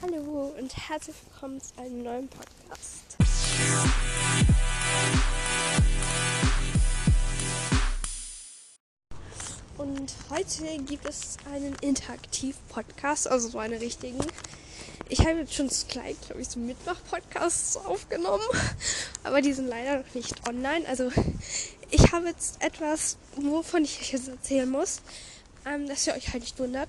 Hallo 0.00 0.54
und 0.56 0.76
herzlich 0.88 1.16
willkommen 1.28 1.60
zu 1.60 1.76
einem 1.76 2.04
neuen 2.04 2.28
Podcast. 2.28 3.16
Und 9.76 10.14
heute 10.30 10.84
gibt 10.84 11.04
es 11.04 11.36
einen 11.52 11.74
Interaktiv-Podcast, 11.80 13.26
also 13.26 13.48
so 13.48 13.58
einen 13.58 13.76
richtigen. 13.80 14.20
Ich 15.08 15.18
habe 15.26 15.40
jetzt 15.40 15.54
schon 15.54 15.68
zwei, 15.68 16.12
glaube 16.12 16.42
ich, 16.42 16.48
so 16.48 16.60
Mittwoch-Podcasts 16.60 17.76
aufgenommen, 17.78 18.46
aber 19.24 19.42
die 19.42 19.52
sind 19.52 19.66
leider 19.66 19.98
noch 19.98 20.14
nicht 20.14 20.48
online. 20.48 20.86
Also 20.86 21.10
ich 21.90 22.12
habe 22.12 22.28
jetzt 22.28 22.62
etwas, 22.62 23.16
wovon 23.34 23.82
ich 23.82 24.00
euch 24.00 24.12
jetzt 24.12 24.28
erzählen 24.28 24.70
muss, 24.70 25.02
ähm, 25.66 25.88
dass 25.88 26.06
ihr 26.06 26.14
euch 26.14 26.32
halt 26.32 26.44
nicht 26.44 26.56
wundert. 26.60 26.88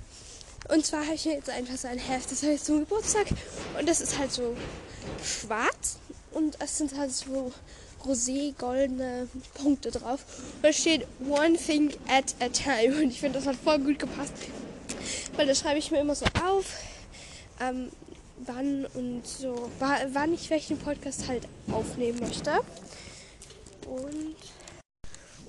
Und 0.67 0.85
zwar 0.85 1.05
habe 1.05 1.15
ich 1.15 1.25
mir 1.25 1.35
jetzt 1.35 1.49
einfach 1.49 1.77
so 1.77 1.87
ein 1.87 1.97
Heft, 1.97 2.31
das 2.31 2.43
habe 2.43 2.53
ich 2.53 2.61
zum 2.61 2.79
Geburtstag. 2.81 3.27
Und 3.77 3.87
das 3.87 4.01
ist 4.01 4.19
halt 4.19 4.31
so 4.31 4.55
schwarz 5.23 5.97
und 6.31 6.57
es 6.61 6.77
sind 6.77 6.97
halt 6.97 7.11
so 7.11 7.51
rosé-goldene 8.05 9.27
Punkte 9.55 9.91
drauf. 9.91 10.23
Und 10.55 10.65
da 10.65 10.73
steht 10.73 11.07
One 11.27 11.57
Thing 11.57 11.93
at 12.07 12.35
a 12.39 12.49
Time. 12.49 12.95
Und 13.03 13.09
ich 13.09 13.19
finde, 13.19 13.39
das 13.39 13.47
hat 13.47 13.55
voll 13.55 13.79
gut 13.79 13.99
gepasst. 13.99 14.33
Weil 15.35 15.47
das 15.47 15.59
schreibe 15.59 15.79
ich 15.79 15.91
mir 15.91 15.99
immer 15.99 16.15
so 16.15 16.25
auf, 16.45 16.65
ähm, 17.59 17.89
wann 18.37 18.85
und 18.93 19.25
so, 19.27 19.69
wann 19.79 20.33
ich 20.33 20.49
welchen 20.49 20.77
Podcast 20.77 21.27
halt 21.27 21.47
aufnehmen 21.71 22.19
möchte. 22.19 22.51
Und, 23.85 24.35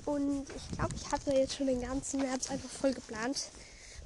und 0.05 0.47
ich 0.49 0.77
glaube, 0.77 0.95
ich 0.95 1.11
hatte 1.11 1.31
jetzt 1.31 1.55
schon 1.55 1.67
den 1.67 1.81
ganzen 1.81 2.21
März 2.21 2.49
einfach 2.49 2.69
voll 2.69 2.93
geplant 2.93 3.49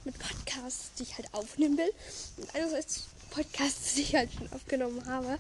mit 0.06 0.18
Podcasts, 0.20 0.92
die 0.98 1.04
ich 1.04 1.18
halt 1.18 1.34
aufnehmen 1.34 1.78
will. 1.78 1.92
Und 2.38 2.56
einerseits 2.56 3.06
Podcasts, 3.32 3.96
die 3.96 4.02
ich 4.02 4.16
halt 4.16 4.32
schon 4.34 4.52
aufgenommen 4.54 5.06
habe. 5.08 5.40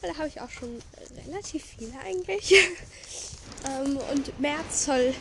Weil 0.00 0.10
da 0.10 0.18
habe 0.18 0.28
ich 0.28 0.40
auch 0.40 0.50
schon 0.50 0.82
relativ 1.26 1.64
viele 1.64 1.98
eigentlich. 2.00 2.52
ähm, 3.66 3.96
und 3.96 4.38
März 4.40 4.84
soll 4.84 5.14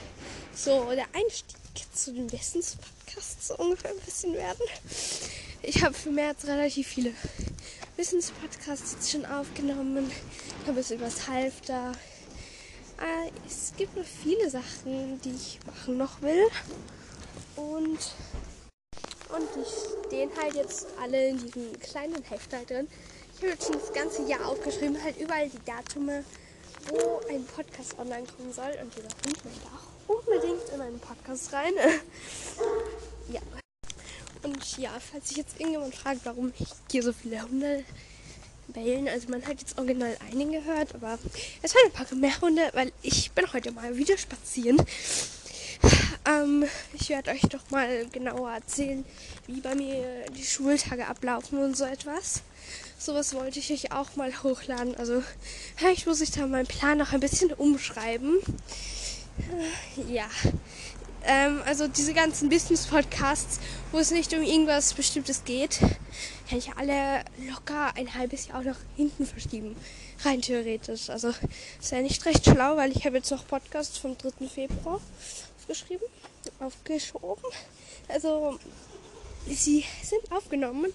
so 0.55 0.92
der 0.92 1.05
Einstieg 1.14 1.58
zu 1.94 2.14
den 2.14 2.31
Wissenspodcasts 2.31 3.47
so 3.47 3.58
ungefähr 3.58 3.92
ein 3.92 4.00
bisschen 4.00 4.33
werden. 4.33 4.61
Ich 5.61 5.83
habe 5.83 5.94
für 5.94 6.11
März 6.11 6.45
relativ 6.45 6.88
viele 6.88 7.14
Wissenspodcasts 7.95 8.94
jetzt 8.94 9.11
schon 9.11 9.25
aufgenommen. 9.25 10.11
Ich 10.61 10.67
habe 10.67 10.80
es 10.80 10.89
übers 10.89 11.27
Halfter. 11.27 11.92
Äh, 12.98 13.31
es 13.48 13.73
gibt 13.77 13.95
noch 13.95 14.05
viele 14.05 14.50
Sachen, 14.50 15.22
die 15.22 15.31
ich 15.31 15.59
machen 15.67 15.98
noch 15.98 16.22
will. 16.22 16.48
Und 17.55 18.00
und 19.35 19.47
die 19.55 20.07
stehen 20.07 20.29
halt 20.39 20.55
jetzt 20.55 20.87
alle 21.01 21.29
in 21.29 21.37
diesem 21.37 21.79
kleinen 21.79 22.23
Heft 22.23 22.53
halt 22.53 22.69
drin. 22.69 22.87
Ich 23.33 23.41
habe 23.41 23.53
jetzt 23.53 23.65
schon 23.65 23.79
das 23.79 23.93
ganze 23.93 24.23
Jahr 24.23 24.45
aufgeschrieben, 24.45 25.01
halt 25.01 25.17
überall 25.19 25.49
die 25.49 25.63
Datume, 25.65 26.23
wo 26.89 27.21
ein 27.29 27.45
Podcast 27.45 27.97
online 27.97 28.27
kommen 28.37 28.53
soll. 28.53 28.71
Und 28.81 28.93
dieser 28.95 29.07
Hund 29.07 29.45
möchte 29.45 29.67
auch 29.67 30.15
unbedingt 30.15 30.69
in 30.73 30.81
einen 30.81 30.99
Podcast 30.99 31.53
rein. 31.53 31.73
ja. 33.29 33.41
Und 34.43 34.77
ja, 34.77 34.91
falls 34.99 35.29
sich 35.29 35.37
jetzt 35.37 35.59
irgendjemand 35.59 35.95
fragt, 35.95 36.21
warum 36.23 36.52
ich 36.57 36.67
hier 36.89 37.03
so 37.03 37.13
viele 37.13 37.41
Hunde 37.41 37.83
bellen, 38.67 39.07
also 39.07 39.29
man 39.29 39.45
hat 39.45 39.59
jetzt 39.59 39.77
original 39.77 40.15
einen 40.31 40.52
gehört, 40.52 40.95
aber 40.95 41.19
es 41.61 41.75
waren 41.75 41.85
ein 41.85 41.91
paar 41.91 42.15
mehr 42.15 42.41
Hunde, 42.41 42.69
weil 42.73 42.91
ich 43.02 43.31
bin 43.31 43.52
heute 43.53 43.71
mal 43.71 43.95
wieder 43.97 44.17
spazieren. 44.17 44.81
Ähm, 46.25 46.65
ich 46.93 47.09
werde 47.09 47.31
euch 47.31 47.41
doch 47.41 47.69
mal 47.71 48.05
genauer 48.11 48.51
erzählen, 48.51 49.03
wie 49.47 49.61
bei 49.61 49.75
mir 49.75 50.25
die 50.37 50.43
Schultage 50.43 51.07
ablaufen 51.07 51.59
und 51.59 51.75
so 51.75 51.85
etwas. 51.85 52.43
Sowas 52.99 53.33
wollte 53.33 53.59
ich 53.59 53.71
euch 53.71 53.91
auch 53.91 54.15
mal 54.15 54.31
hochladen. 54.43 54.95
Also 54.95 55.23
vielleicht 55.75 56.05
muss 56.05 56.21
ich 56.21 56.31
da 56.31 56.45
meinen 56.45 56.67
Plan 56.67 56.99
noch 56.99 57.13
ein 57.13 57.19
bisschen 57.19 57.52
umschreiben. 57.53 58.37
Äh, 59.39 60.14
ja. 60.14 60.27
Ähm, 61.23 61.61
also 61.65 61.87
diese 61.87 62.14
ganzen 62.14 62.49
Business-Podcasts, 62.49 63.59
wo 63.91 63.99
es 63.99 64.11
nicht 64.11 64.33
um 64.33 64.41
irgendwas 64.41 64.93
Bestimmtes 64.93 65.43
geht, 65.43 65.80
kann 66.49 66.58
ich 66.58 66.73
alle 66.77 67.23
locker 67.47 67.95
ein 67.95 68.14
halbes 68.15 68.47
Jahr 68.47 68.59
auch 68.59 68.64
nach 68.64 68.80
hinten 68.95 69.25
verschieben. 69.25 69.75
Rein 70.23 70.41
theoretisch. 70.41 71.09
Also 71.09 71.30
ist 71.80 71.91
ja 71.91 72.02
nicht 72.02 72.25
recht 72.25 72.45
schlau, 72.45 72.77
weil 72.77 72.91
ich 72.91 73.05
habe 73.05 73.17
jetzt 73.17 73.31
noch 73.31 73.47
Podcasts 73.47 73.97
vom 73.97 74.17
3. 74.17 74.47
Februar 74.47 74.99
aufgeschrieben, 75.61 76.08
aufgeschoben. 76.60 77.44
Also 78.08 78.58
sie 79.48 79.86
sind 80.04 80.32
aufgenommen, 80.32 80.92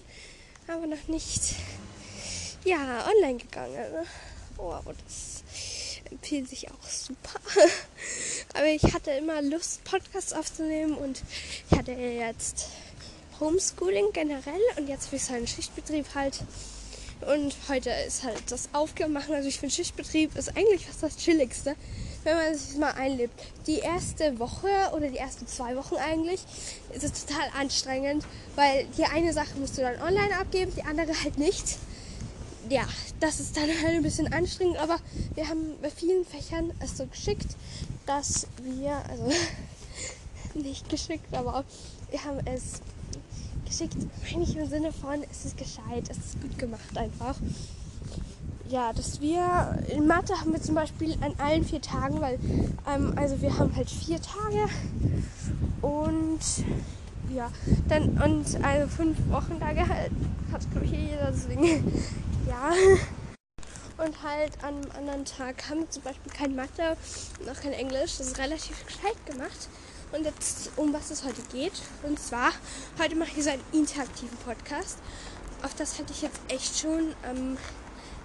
aber 0.67 0.87
noch 0.87 1.07
nicht 1.07 1.55
ja, 2.65 3.05
online 3.07 3.37
gegangen. 3.37 4.05
Oh, 4.57 4.71
aber 4.71 4.93
das 5.05 5.43
empfiehlt 6.09 6.49
sich 6.49 6.69
auch 6.69 6.83
super. 6.83 7.39
aber 8.53 8.67
ich 8.67 8.83
hatte 8.93 9.11
immer 9.11 9.41
Lust, 9.41 9.83
Podcasts 9.85 10.33
aufzunehmen 10.33 10.95
und 10.95 11.21
ich 11.69 11.77
hatte 11.77 11.91
jetzt 11.93 12.67
Homeschooling 13.39 14.11
generell 14.13 14.61
und 14.77 14.89
jetzt 14.89 15.07
habe 15.07 15.15
ich 15.15 15.23
so 15.23 15.33
einen 15.33 15.47
Schichtbetrieb 15.47 16.05
halt. 16.13 16.41
Und 17.21 17.55
heute 17.67 17.89
ist 18.05 18.23
halt 18.23 18.51
das 18.51 18.69
Aufgemacht. 18.73 19.29
Also 19.31 19.47
ich 19.49 19.59
finde 19.59 19.73
Schichtbetrieb 19.73 20.35
ist 20.35 20.55
eigentlich 20.55 20.85
fast 20.85 21.03
das 21.03 21.17
Chilligste 21.17 21.75
wenn 22.27 22.35
man 22.35 22.55
sich 22.55 22.77
mal 22.77 22.91
einlebt. 22.91 23.33
Die 23.67 23.79
erste 23.79 24.37
Woche 24.37 24.67
oder 24.93 25.07
die 25.07 25.17
ersten 25.17 25.47
zwei 25.47 25.77
Wochen 25.77 25.95
eigentlich 25.95 26.41
ist 26.93 27.03
es 27.03 27.25
total 27.25 27.47
anstrengend, 27.57 28.25
weil 28.55 28.85
die 28.97 29.05
eine 29.05 29.31
Sache 29.31 29.57
musst 29.57 29.77
du 29.77 29.81
dann 29.81 30.01
online 30.01 30.37
abgeben, 30.37 30.73
die 30.75 30.83
andere 30.83 31.13
halt 31.23 31.37
nicht. 31.37 31.77
Ja, 32.69 32.85
das 33.21 33.39
ist 33.39 33.55
dann 33.55 33.69
halt 33.69 33.95
ein 33.95 34.03
bisschen 34.03 34.31
anstrengend, 34.33 34.77
aber 34.77 34.97
wir 35.35 35.47
haben 35.47 35.75
bei 35.81 35.89
vielen 35.89 36.25
Fächern 36.25 36.73
es 36.81 36.97
so 36.97 37.05
geschickt, 37.05 37.47
dass 38.05 38.45
wir, 38.61 38.97
also 39.09 39.31
nicht 40.53 40.89
geschickt, 40.89 41.33
aber 41.33 41.63
wir 42.11 42.23
haben 42.25 42.39
es 42.45 42.81
geschickt, 43.65 43.95
meine 44.29 44.43
ich 44.43 44.57
im 44.57 44.67
Sinne 44.67 44.91
von, 44.91 45.23
es 45.31 45.45
ist 45.45 45.57
gescheit, 45.57 46.09
es 46.09 46.17
ist 46.17 46.41
gut 46.41 46.59
gemacht 46.59 46.97
einfach 46.97 47.37
ja, 48.69 48.93
dass 48.93 49.21
wir 49.21 49.79
in 49.87 50.07
Mathe 50.07 50.39
haben 50.39 50.51
wir 50.51 50.61
zum 50.61 50.75
Beispiel 50.75 51.17
an 51.21 51.33
allen 51.37 51.63
vier 51.63 51.81
Tagen, 51.81 52.21
weil 52.21 52.39
ähm, 52.87 53.13
also 53.15 53.41
wir 53.41 53.57
haben 53.57 53.75
halt 53.75 53.89
vier 53.89 54.21
Tage 54.21 54.67
und 55.81 56.39
ja, 57.33 57.49
dann 57.87 58.17
und 58.21 58.63
also 58.63 58.87
fünf 58.87 59.17
Wochentage 59.29 59.87
halt 59.87 60.11
hat 60.51 60.69
glaube 60.71 60.85
ich 60.85 60.91
jeder, 60.91 61.31
deswegen 61.31 61.91
ja. 62.47 62.71
Und 63.97 64.21
halt 64.21 64.63
an 64.63 64.75
einem 64.75 64.91
anderen 64.95 65.25
Tag 65.25 65.69
haben 65.69 65.79
wir 65.79 65.89
zum 65.89 66.03
Beispiel 66.03 66.31
kein 66.31 66.55
Mathe 66.55 66.95
und 67.39 67.49
auch 67.49 67.59
kein 67.59 67.73
Englisch. 67.73 68.17
Das 68.17 68.27
ist 68.27 68.37
relativ 68.37 68.85
gescheit 68.85 69.25
gemacht. 69.25 69.69
Und 70.11 70.23
jetzt, 70.23 70.69
um 70.75 70.93
was 70.93 71.09
es 71.09 71.25
heute 71.25 71.41
geht. 71.51 71.73
Und 72.03 72.19
zwar, 72.19 72.51
heute 73.01 73.15
mache 73.15 73.31
ich 73.35 73.43
so 73.43 73.49
einen 73.49 73.63
interaktiven 73.73 74.37
Podcast. 74.45 74.99
Auf 75.63 75.73
das 75.73 75.97
hatte 75.97 76.13
ich 76.13 76.21
jetzt 76.21 76.39
echt 76.47 76.77
schon 76.77 77.15
ähm, 77.27 77.57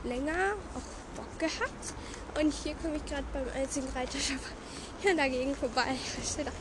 länger 0.04 0.54
auch 0.74 1.16
Bock 1.16 1.38
gehabt. 1.38 2.40
Und 2.40 2.52
hier 2.52 2.74
komme 2.76 2.96
ich 2.96 3.04
gerade 3.06 3.24
beim 3.32 3.46
einzigen 3.54 3.88
Reitershop 3.94 4.40
hier 5.02 5.16
dagegen 5.16 5.54
vorbei. 5.54 5.84
Da 6.16 6.28
steht 6.28 6.46
ein 6.46 6.52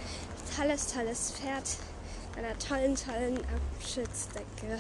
tolles, 0.57 0.88
tolles 0.88 1.31
Pferd 1.31 1.63
einer 2.38 2.57
tollen, 2.57 2.96
tollen 2.96 3.40
Abschnittsdecke. 3.78 4.79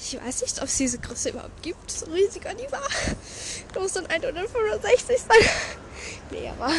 Ich 0.00 0.20
weiß 0.20 0.42
nicht, 0.42 0.58
ob 0.60 0.64
es 0.64 0.76
diese 0.76 0.98
Größe 0.98 1.30
überhaupt 1.30 1.62
gibt. 1.62 1.90
So 1.90 2.06
riesig 2.06 2.42
die 2.42 2.72
war. 2.72 2.88
Da 3.72 3.80
muss 3.80 3.92
dann 3.92 4.06
165 4.06 5.18
sein. 5.18 5.28
Nee, 6.30 6.48
aber. 6.48 6.72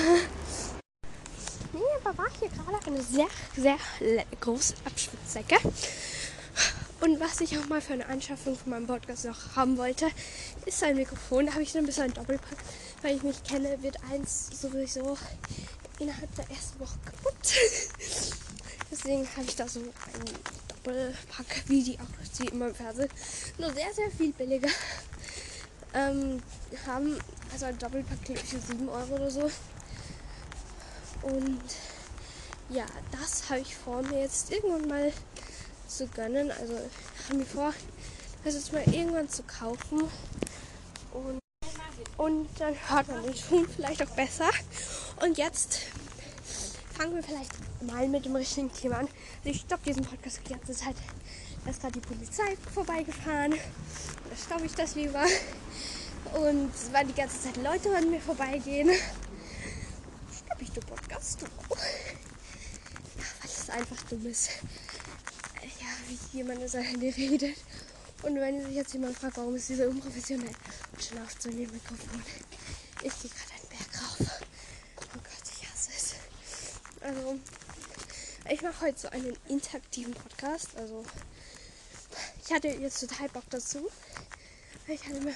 Nee, 1.72 1.80
aber 2.04 2.18
war 2.18 2.28
hier 2.40 2.50
gerade 2.50 2.86
eine 2.88 3.02
sehr, 3.02 3.28
sehr 3.56 3.78
große 4.42 4.74
Abschnittsdecke. 4.84 5.58
Und 7.04 7.20
was 7.20 7.42
ich 7.42 7.58
auch 7.58 7.68
mal 7.68 7.82
für 7.82 7.92
eine 7.92 8.06
Anschaffung 8.06 8.56
von 8.56 8.70
meinem 8.70 8.88
Podcast 8.88 9.26
noch 9.26 9.58
haben 9.58 9.78
wollte, 9.78 10.08
ist 10.66 10.82
ein 10.84 10.96
Mikrofon. 10.96 11.48
Da 11.48 11.52
habe 11.52 11.62
ich 11.62 11.74
dann 11.74 11.84
ein 11.84 11.86
bisschen 11.86 12.04
ein 12.04 12.14
Doppelpack. 12.14 12.58
Weil 13.02 13.18
ich 13.18 13.24
mich 13.24 13.44
kenne, 13.44 13.78
wird 13.84 13.98
eins 14.10 14.48
sowieso 14.62 15.18
innerhalb 16.00 16.34
der 16.36 16.50
ersten 16.50 16.80
Woche 16.80 16.98
kaputt. 17.04 17.36
Deswegen 18.90 19.28
habe 19.36 19.46
ich 19.46 19.56
da 19.58 19.68
so 19.68 19.82
ein 19.82 19.90
Doppelpack, 20.70 21.64
wie 21.68 21.84
die 21.84 22.00
auch 22.00 22.40
die 22.40 22.48
immer 22.48 22.70
im 22.70 22.76
Fernsehen. 22.76 23.10
Nur 23.58 23.74
sehr, 23.74 23.94
sehr 23.94 24.10
viel 24.10 24.32
billiger. 24.32 24.70
Ähm, 25.94 26.42
haben 26.88 27.20
also 27.52 27.66
ein 27.66 27.78
Doppelpack 27.80 28.24
glaube 28.24 28.40
ich 28.42 28.50
für 28.50 28.60
7 28.60 28.88
Euro 28.88 29.16
oder 29.16 29.30
so. 29.30 29.52
Und 31.24 31.64
ja, 32.70 32.86
das 33.12 33.50
habe 33.50 33.60
ich 33.60 33.76
vor 33.76 34.02
mir 34.04 34.22
jetzt 34.22 34.54
irgendwann 34.54 34.88
mal 34.88 35.12
zu 35.98 36.08
gönnen. 36.08 36.52
Also 36.52 36.74
haben 37.30 37.40
wir 37.40 37.46
vor, 37.46 37.74
das 38.44 38.56
jetzt 38.56 38.74
mal 38.74 38.84
irgendwann 38.86 39.30
zu 39.30 39.44
kaufen. 39.44 40.04
Und, 41.14 41.40
und 42.18 42.50
dann 42.60 42.76
hört 42.90 43.08
man 43.08 43.24
den 43.24 43.36
Ton 43.36 43.68
vielleicht 43.68 44.02
auch 44.04 44.16
besser. 44.16 44.50
Und 45.22 45.38
jetzt 45.38 45.80
fangen 46.98 47.16
wir 47.16 47.24
vielleicht 47.24 47.52
mal 47.84 48.08
mit 48.08 48.26
dem 48.26 48.36
richtigen 48.36 48.72
Thema 48.74 48.98
an. 49.00 49.08
Also 49.40 49.50
ich 49.50 49.62
stoppe 49.62 49.84
diesen 49.86 50.04
Podcast 50.04 50.40
die 50.46 50.54
ganze 50.54 50.74
Zeit, 50.74 50.96
Da 51.64 51.72
ist 51.72 51.82
gerade 51.82 52.00
die 52.00 52.08
Polizei 52.08 52.58
vorbeigefahren. 52.74 53.52
Da 53.52 54.36
stoppe 54.36 54.66
ich 54.66 54.74
das 54.74 54.96
lieber. 54.96 55.24
Und 56.34 56.72
waren 56.94 57.08
die 57.08 57.14
ganze 57.14 57.42
Zeit 57.42 57.58
Leute 57.58 57.96
an 57.96 58.10
mir 58.10 58.20
vorbeigehen. 58.20 58.90
Stopp 58.90 60.62
ich 60.62 60.72
den 60.72 60.84
Podcast? 60.84 61.42
Ja, 61.42 61.48
weil 63.42 63.52
es 63.52 63.70
einfach 63.70 64.02
dumm 64.10 64.26
ist. 64.26 64.50
Wie 66.08 66.38
jemand 66.38 66.62
in 66.62 66.68
seinem 66.68 66.84
Handy 66.84 67.10
redet. 67.10 67.58
Und 68.24 68.36
wenn 68.36 68.64
sich 68.66 68.76
jetzt 68.76 68.94
jemand 68.94 69.18
fragt, 69.18 69.38
warum 69.38 69.56
ist 69.56 69.68
sie 69.68 69.76
so 69.76 69.84
unprofessionell 69.84 70.56
und 70.92 71.04
schnauft 71.04 71.42
so 71.42 71.50
in 71.50 71.58
den 71.58 71.72
Mikrofon. 71.72 72.24
Ich 73.02 73.22
gehe 73.22 73.32
gerade 73.32 73.54
einen 73.60 73.70
Berg 73.70 74.02
rauf. 74.02 74.42
Oh 74.98 75.20
Gott, 75.22 75.52
ich 75.60 75.70
hasse 75.70 75.92
es. 75.96 76.16
Also, 77.02 77.38
ich 78.50 78.62
mache 78.62 78.86
heute 78.86 79.00
so 79.00 79.10
einen 79.10 79.38
interaktiven 79.50 80.14
Podcast. 80.14 80.70
Also, 80.78 81.04
ich 82.46 82.54
hatte 82.54 82.70
jetzt 82.70 83.00
total 83.02 83.30
Bock 83.30 83.44
dazu. 83.50 83.90
Ich 84.88 85.06
hatte 85.06 85.20
mir 85.22 85.36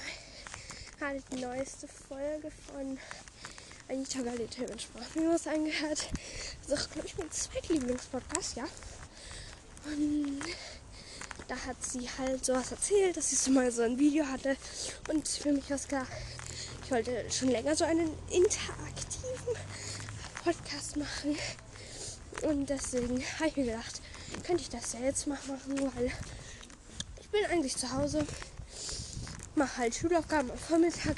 gerade 0.98 1.22
die 1.32 1.42
neueste 1.42 1.88
Folge 1.88 2.52
von 2.72 2.98
Anita 3.90 4.22
Galite 4.22 4.62
mit 4.62 4.82
Sprachminus 4.82 5.48
angehört. 5.48 6.10
Das 6.68 6.80
ist 6.80 6.86
auch, 6.88 6.92
glaube 6.92 7.08
ich, 7.08 7.18
mein 7.18 7.32
zweitlieblingspodcast, 7.32 8.58
ja. 8.58 8.66
Und 9.88 10.42
da 11.48 11.56
hat 11.66 11.78
sie 11.84 12.08
halt 12.18 12.44
sowas 12.44 12.72
erzählt, 12.72 13.16
dass 13.16 13.30
sie 13.30 13.36
so 13.36 13.52
mal 13.52 13.72
so 13.72 13.84
ein 13.84 13.98
Video 13.98 14.26
hatte. 14.26 14.58
Und 15.10 15.28
für 15.28 15.52
mich 15.52 15.70
war 15.70 15.78
es 15.78 15.88
klar, 15.88 16.06
ich 16.84 16.92
wollte 16.92 17.26
schon 17.32 17.50
länger 17.50 17.76
so 17.76 17.86
einen 17.86 18.12
interaktiven 18.30 19.56
Podcast 20.44 20.98
machen. 20.98 21.38
Und 22.44 22.70
deswegen 22.70 23.24
habe 23.40 23.48
ich 23.48 23.56
mir 23.58 23.66
gedacht, 23.66 24.02
könnte 24.46 24.62
ich 24.62 24.70
das 24.70 24.94
ja 24.94 25.00
jetzt 25.00 25.28
mal 25.28 25.40
machen, 25.48 25.92
weil 25.96 26.12
ich 27.22 27.30
bin 27.30 27.46
eigentlich 27.46 27.76
zu 27.76 27.92
Hause, 27.92 28.26
mache 29.56 29.78
halt 29.78 29.96
Schulaufgaben 29.96 30.52
am 30.52 30.58
Vormittag, 30.58 31.18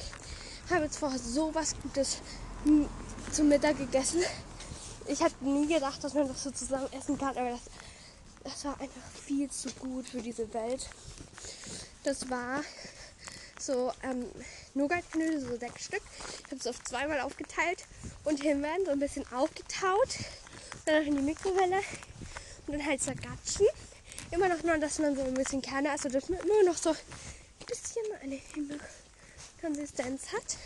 habe 0.70 0.86
jetzt 0.86 0.98
vorher 0.98 1.20
so 1.20 1.54
was 1.54 1.76
Gutes 1.82 2.18
zum 3.32 3.50
Mittag 3.50 3.78
gegessen. 3.78 4.22
Ich 5.08 5.22
hatte 5.22 5.44
nie 5.44 5.68
gedacht, 5.68 6.04
dass 6.04 6.14
man 6.14 6.28
das 6.28 6.44
so 6.44 6.52
zusammen 6.52 6.88
essen 6.94 7.18
kann, 7.18 7.38
aber 7.38 7.50
das 7.52 7.62
das 8.50 8.66
war 8.66 8.80
einfach 8.80 9.02
viel 9.26 9.50
zu 9.50 9.70
gut 9.74 10.08
für 10.08 10.22
diese 10.22 10.52
Welt. 10.54 10.90
Das 12.04 12.30
war 12.30 12.64
so 13.60 13.92
ähm, 14.04 14.26
Nougat-Knödel, 14.74 15.42
so 15.42 15.58
sechs 15.58 15.86
Stück. 15.86 16.02
Ich 16.40 16.46
habe 16.46 16.56
es 16.56 16.68
auf 16.68 16.84
zweimal 16.84 17.20
aufgeteilt 17.20 17.86
und 18.24 18.42
Himbeeren 18.42 18.86
so 18.86 18.92
ein 18.92 19.00
bisschen 19.00 19.26
aufgetaut. 19.32 20.10
Dann 20.86 21.02
noch 21.02 21.08
in 21.08 21.18
die 21.18 21.22
Mikrowelle 21.22 21.82
und 22.68 22.74
dann 22.74 22.86
halt 22.86 23.02
zergatschen. 23.02 23.68
Immer 24.32 24.50
noch 24.50 24.64
nur, 24.64 24.78
dass 24.78 25.00
man 25.00 25.16
so 25.16 25.24
ein 25.24 25.34
bisschen 25.34 25.62
Kerne, 25.62 25.92
also 25.92 26.10
dass 26.10 26.30
man 26.30 26.40
immer 26.40 26.64
noch 26.64 26.78
so 26.78 26.92
ein 26.92 27.66
bisschen 27.68 28.04
eine 28.22 28.36
Himbeerkonsistenz 28.36 30.32
hat. 30.34 30.58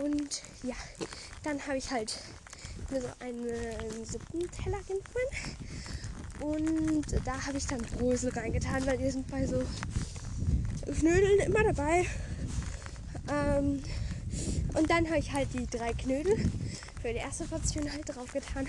Und 0.00 0.42
ja, 0.62 0.76
dann 1.42 1.64
habe 1.66 1.78
ich 1.78 1.90
halt 1.90 2.18
mir 2.90 3.00
so 3.00 3.08
einen 3.20 4.04
Suppenteller 4.04 4.82
genommen 4.82 5.02
und 6.42 7.06
da 7.24 7.46
habe 7.46 7.58
ich 7.58 7.66
dann 7.66 7.82
Brösel 7.82 8.30
reingetan, 8.32 8.84
weil 8.86 8.98
die 8.98 9.10
sind 9.10 9.28
bei 9.28 9.46
so 9.46 9.62
Knödeln 10.86 11.40
immer 11.40 11.64
dabei. 11.64 12.06
Ähm, 13.30 13.82
und 14.74 14.90
dann 14.90 15.06
habe 15.06 15.18
ich 15.18 15.32
halt 15.32 15.48
die 15.54 15.66
drei 15.66 15.92
Knödel 15.92 16.36
für 17.00 17.12
die 17.12 17.18
erste 17.18 17.44
Portion 17.44 17.90
halt 17.90 18.08
drauf 18.08 18.32
getan. 18.32 18.66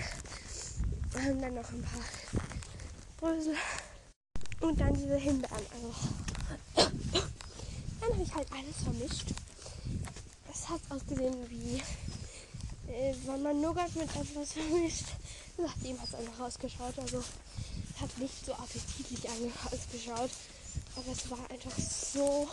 Und 1.14 1.40
dann 1.40 1.54
noch 1.54 1.70
ein 1.70 1.82
paar 1.82 2.02
Brösel. 3.20 3.54
Und 4.60 4.80
dann 4.80 4.94
diese 4.94 5.16
Himbeeren. 5.16 5.56
Also. 5.74 5.94
Dann 8.00 8.12
habe 8.12 8.22
ich 8.22 8.34
halt 8.34 8.48
alles 8.52 8.82
vermischt. 8.82 9.28
Es 10.52 10.68
hat 10.68 10.80
ausgesehen 10.90 11.34
wie 11.48 11.82
äh, 12.92 13.14
wenn 13.26 13.42
man 13.42 13.60
Nougat 13.60 13.94
mit 13.96 14.08
etwas 14.14 14.52
vermischt. 14.52 15.06
Nachdem 15.56 16.00
hat 16.00 16.08
es 16.08 16.14
einfach 16.14 16.40
rausgeschaut. 16.40 16.98
Also 16.98 17.22
hat 18.04 18.18
nicht 18.18 18.44
so 18.44 18.52
appetitlich 18.52 19.26
ausgeschaut, 19.72 20.30
aber 20.94 21.10
es 21.10 21.30
war 21.30 21.38
einfach 21.50 21.78
so 21.78 22.48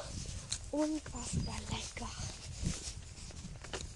unfassbar 0.71 1.55
lecker. 1.69 2.09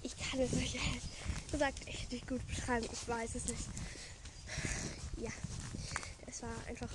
Ich 0.02 0.14
kann 0.18 0.40
es 0.40 0.52
euch 0.52 0.78
gesagt 1.50 1.88
echt 1.88 2.12
nicht 2.12 2.28
gut 2.28 2.46
beschreiben. 2.46 2.86
Ich 2.92 3.08
weiß 3.08 3.36
es 3.36 3.46
nicht. 3.46 3.64
Ja, 5.16 5.30
es 6.26 6.42
war 6.42 6.50
einfach 6.68 6.90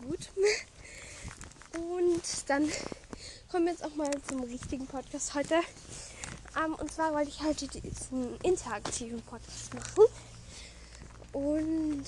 gut. 0.00 0.30
Und 1.78 2.22
dann 2.46 2.72
kommen 3.50 3.66
wir 3.66 3.72
jetzt 3.72 3.84
auch 3.84 3.94
mal 3.94 4.10
zum 4.26 4.42
richtigen 4.42 4.86
Podcast 4.86 5.34
heute. 5.34 5.60
Um, 6.56 6.74
und 6.76 6.90
zwar 6.90 7.12
wollte 7.12 7.28
ich 7.28 7.42
heute 7.42 7.68
diesen 7.68 8.40
interaktiven 8.40 9.20
Podcast 9.22 9.74
machen. 9.74 10.04
Und 11.34 12.06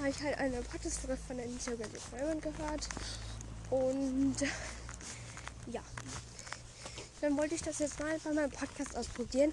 habe 0.00 0.10
ich 0.10 0.22
halt 0.22 0.38
eine 0.38 0.62
Podcast-Folge 0.62 1.20
von 1.26 1.36
der 1.36 1.46
Anita 1.46 1.72
Raymond 2.12 2.42
gehört. 2.42 2.88
Und 3.70 4.36
ja, 5.70 5.82
dann 7.20 7.36
wollte 7.36 7.54
ich 7.54 7.62
das 7.62 7.78
jetzt 7.80 8.00
mal 8.00 8.18
bei 8.24 8.32
meinem 8.32 8.50
Podcast 8.50 8.96
ausprobieren. 8.96 9.52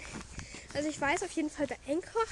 Also 0.74 0.88
ich 0.88 1.00
weiß 1.00 1.22
auf 1.22 1.30
jeden 1.32 1.50
Fall 1.50 1.66
bei 1.66 1.76
Anchor 1.86 2.24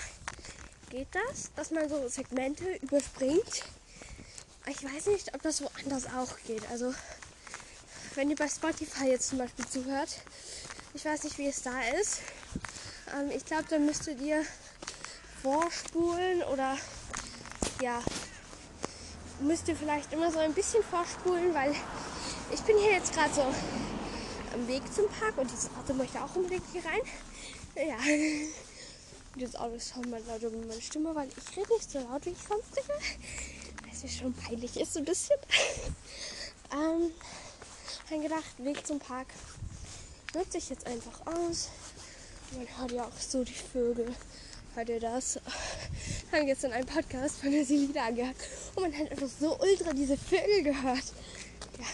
geht 0.90 1.08
das, 1.12 1.50
dass 1.56 1.70
man 1.70 1.88
so 1.88 2.08
Segmente 2.08 2.64
überspringt. 2.80 3.64
Ich 4.66 4.82
weiß 4.82 5.06
nicht, 5.06 5.34
ob 5.34 5.42
das 5.42 5.62
woanders 5.62 6.06
auch 6.06 6.36
geht. 6.46 6.68
Also 6.70 6.94
wenn 8.14 8.30
ihr 8.30 8.36
bei 8.36 8.48
Spotify 8.48 9.08
jetzt 9.08 9.28
zum 9.28 9.38
Beispiel 9.38 9.66
zuhört, 9.66 10.22
ich 10.94 11.04
weiß 11.04 11.24
nicht, 11.24 11.36
wie 11.36 11.48
es 11.48 11.62
da 11.62 11.78
ist. 12.00 12.20
Ähm, 13.14 13.30
ich 13.30 13.44
glaube, 13.44 13.64
dann 13.68 13.84
müsstet 13.84 14.20
ihr 14.22 14.42
vorspulen 15.42 16.42
oder 16.44 16.78
ja, 17.82 18.00
müsst 19.40 19.68
ihr 19.68 19.76
vielleicht 19.76 20.12
immer 20.12 20.30
so 20.30 20.38
ein 20.38 20.54
bisschen 20.54 20.82
vorspulen, 20.82 21.54
weil 21.54 21.74
ich 22.52 22.60
bin 22.62 22.78
hier 22.78 22.92
jetzt 22.92 23.12
gerade 23.12 23.32
so 23.34 23.42
am 24.54 24.68
Weg 24.68 24.82
zum 24.94 25.08
Park 25.08 25.36
und 25.36 25.50
dieses 25.50 25.70
Auto 25.76 25.94
möchte 25.94 26.22
auch 26.22 26.34
unbedingt 26.34 26.64
hier 26.72 26.84
rein. 26.84 27.00
Ja. 27.76 27.98
Dieses 29.34 29.56
Auto 29.56 29.74
ist 29.74 29.92
schon 29.92 30.08
mal 30.08 30.22
laut 30.26 30.42
über 30.42 30.56
meine 30.66 30.80
Stimme, 30.80 31.14
weil 31.14 31.28
ich 31.28 31.56
rede 31.56 31.74
nicht 31.74 31.90
so 31.90 31.98
laut, 31.98 32.24
wie 32.24 32.30
ich 32.30 32.38
sonst 32.38 32.74
rede. 32.76 32.98
Es 33.92 34.02
mir 34.02 34.08
schon 34.08 34.32
peinlich 34.32 34.78
ist, 34.78 34.94
so 34.94 35.00
ein 35.00 35.04
bisschen. 35.04 35.36
ähm, 36.72 37.12
habe 38.10 38.22
gedacht, 38.22 38.44
Weg 38.58 38.86
zum 38.86 38.98
Park 38.98 39.26
nutze 40.34 40.58
ich 40.58 40.70
jetzt 40.70 40.86
einfach 40.86 41.26
aus. 41.26 41.68
Man 42.52 42.66
hört 42.78 42.92
ja 42.92 43.04
auch 43.04 43.20
so 43.20 43.44
die 43.44 43.52
Vögel. 43.52 44.14
Hört 44.76 44.90
ihr 44.90 45.00
das? 45.00 45.40
Haben 46.32 46.44
gestern 46.44 46.72
einen 46.72 46.84
Podcast 46.84 47.38
von 47.38 47.50
der 47.50 47.64
Selina 47.64 48.08
angehört 48.08 48.36
und 48.74 48.82
man 48.82 48.92
hat 48.92 49.10
einfach 49.10 49.26
so 49.26 49.58
ultra 49.58 49.94
diese 49.94 50.18
Vögel 50.18 50.64
gehört. 50.64 51.14
Ja, 51.78 51.86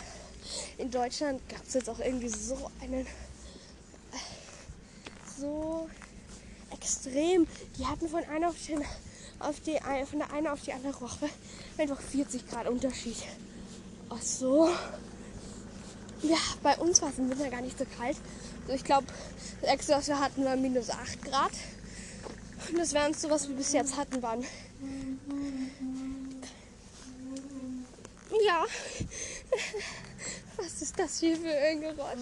in 0.79 0.91
Deutschland 0.91 1.49
gab 1.49 1.65
es 1.65 1.75
jetzt 1.75 1.89
auch 1.89 2.01
irgendwie 2.01 2.29
so 2.29 2.73
einen. 2.81 3.07
so 5.39 5.89
extrem. 6.73 7.47
Die 7.79 7.87
hatten 7.87 8.09
von 8.09 8.25
einer 8.25 8.49
auf, 8.49 8.57
den, 8.67 8.85
auf 9.39 9.61
die, 9.61 9.79
von 10.11 10.19
der 10.19 10.33
eine 10.33 10.53
auf 10.53 10.63
die 10.63 10.73
andere 10.73 11.01
Woche 11.03 11.29
einfach 11.79 12.01
40 12.01 12.49
Grad 12.51 12.67
Unterschied. 12.67 13.19
Ach 14.11 14.21
so. 14.21 14.69
Ja, 16.23 16.39
bei 16.65 16.77
uns 16.79 17.01
war 17.01 17.11
es 17.11 17.19
im 17.19 17.31
Winter 17.31 17.49
gar 17.49 17.61
nicht 17.61 17.79
so 17.79 17.85
kalt. 17.97 18.17
Also 18.63 18.73
ich 18.73 18.83
glaube, 18.83 19.07
das 19.61 19.71
Extra, 19.71 19.99
was 19.99 20.09
wir 20.09 20.19
hatten, 20.19 20.45
war 20.45 20.57
minus 20.57 20.91
8 20.91 21.23
Grad. 21.23 21.53
Und 22.73 22.79
das 22.79 22.95
wärmste, 22.95 23.29
was 23.29 23.47
wir 23.49 23.55
bis 23.55 23.73
jetzt 23.73 23.99
hatten, 23.99 24.23
waren. 24.23 24.43
Ja. 28.47 28.65
Was 30.57 30.81
ist 30.81 30.99
das 30.99 31.21
hier 31.21 31.37
für 31.37 31.55
ein 31.55 31.83
Geräusch? 31.83 32.21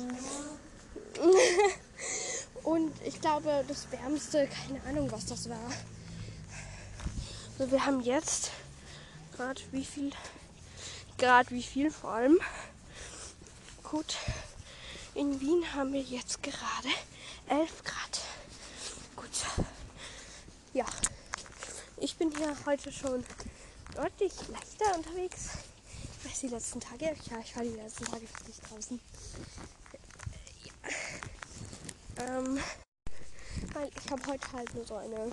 Und 2.64 2.92
ich 3.04 3.20
glaube, 3.20 3.64
das 3.68 3.90
Wärmste, 3.92 4.48
keine 4.48 4.82
Ahnung, 4.88 5.12
was 5.12 5.26
das 5.26 5.48
war. 5.48 5.70
Also 7.58 7.70
wir 7.70 7.86
haben 7.86 8.00
jetzt 8.00 8.50
gerade 9.36 9.60
wie 9.70 9.84
viel, 9.84 10.10
gerade 11.16 11.50
wie 11.50 11.62
viel 11.62 11.92
vor 11.92 12.10
allem. 12.10 12.40
Gut, 13.84 14.16
in 15.14 15.40
Wien 15.40 15.74
haben 15.74 15.92
wir 15.92 16.02
jetzt 16.02 16.42
gerade 16.42 16.88
11 17.48 17.84
Grad. 17.84 18.19
Ja, 20.72 20.84
ich 21.96 22.16
bin 22.16 22.30
hier 22.30 22.56
heute 22.64 22.92
schon 22.92 23.24
deutlich 23.96 24.32
leichter 24.48 24.96
unterwegs 24.96 25.48
als 26.24 26.38
die 26.40 26.46
letzten 26.46 26.78
Tage. 26.78 27.06
Ja, 27.06 27.40
ich 27.40 27.56
war 27.56 27.64
die 27.64 27.70
letzten 27.70 28.04
Tage 28.04 28.22
nicht 28.46 28.70
draußen. 28.70 29.00
Ja. 30.64 32.24
Ähm, 32.24 32.60
weil 33.72 33.90
ich 33.98 34.10
habe 34.12 34.26
heute 34.28 34.52
halt 34.52 34.72
nur 34.76 34.86
so 34.86 34.94
eine 34.94 35.32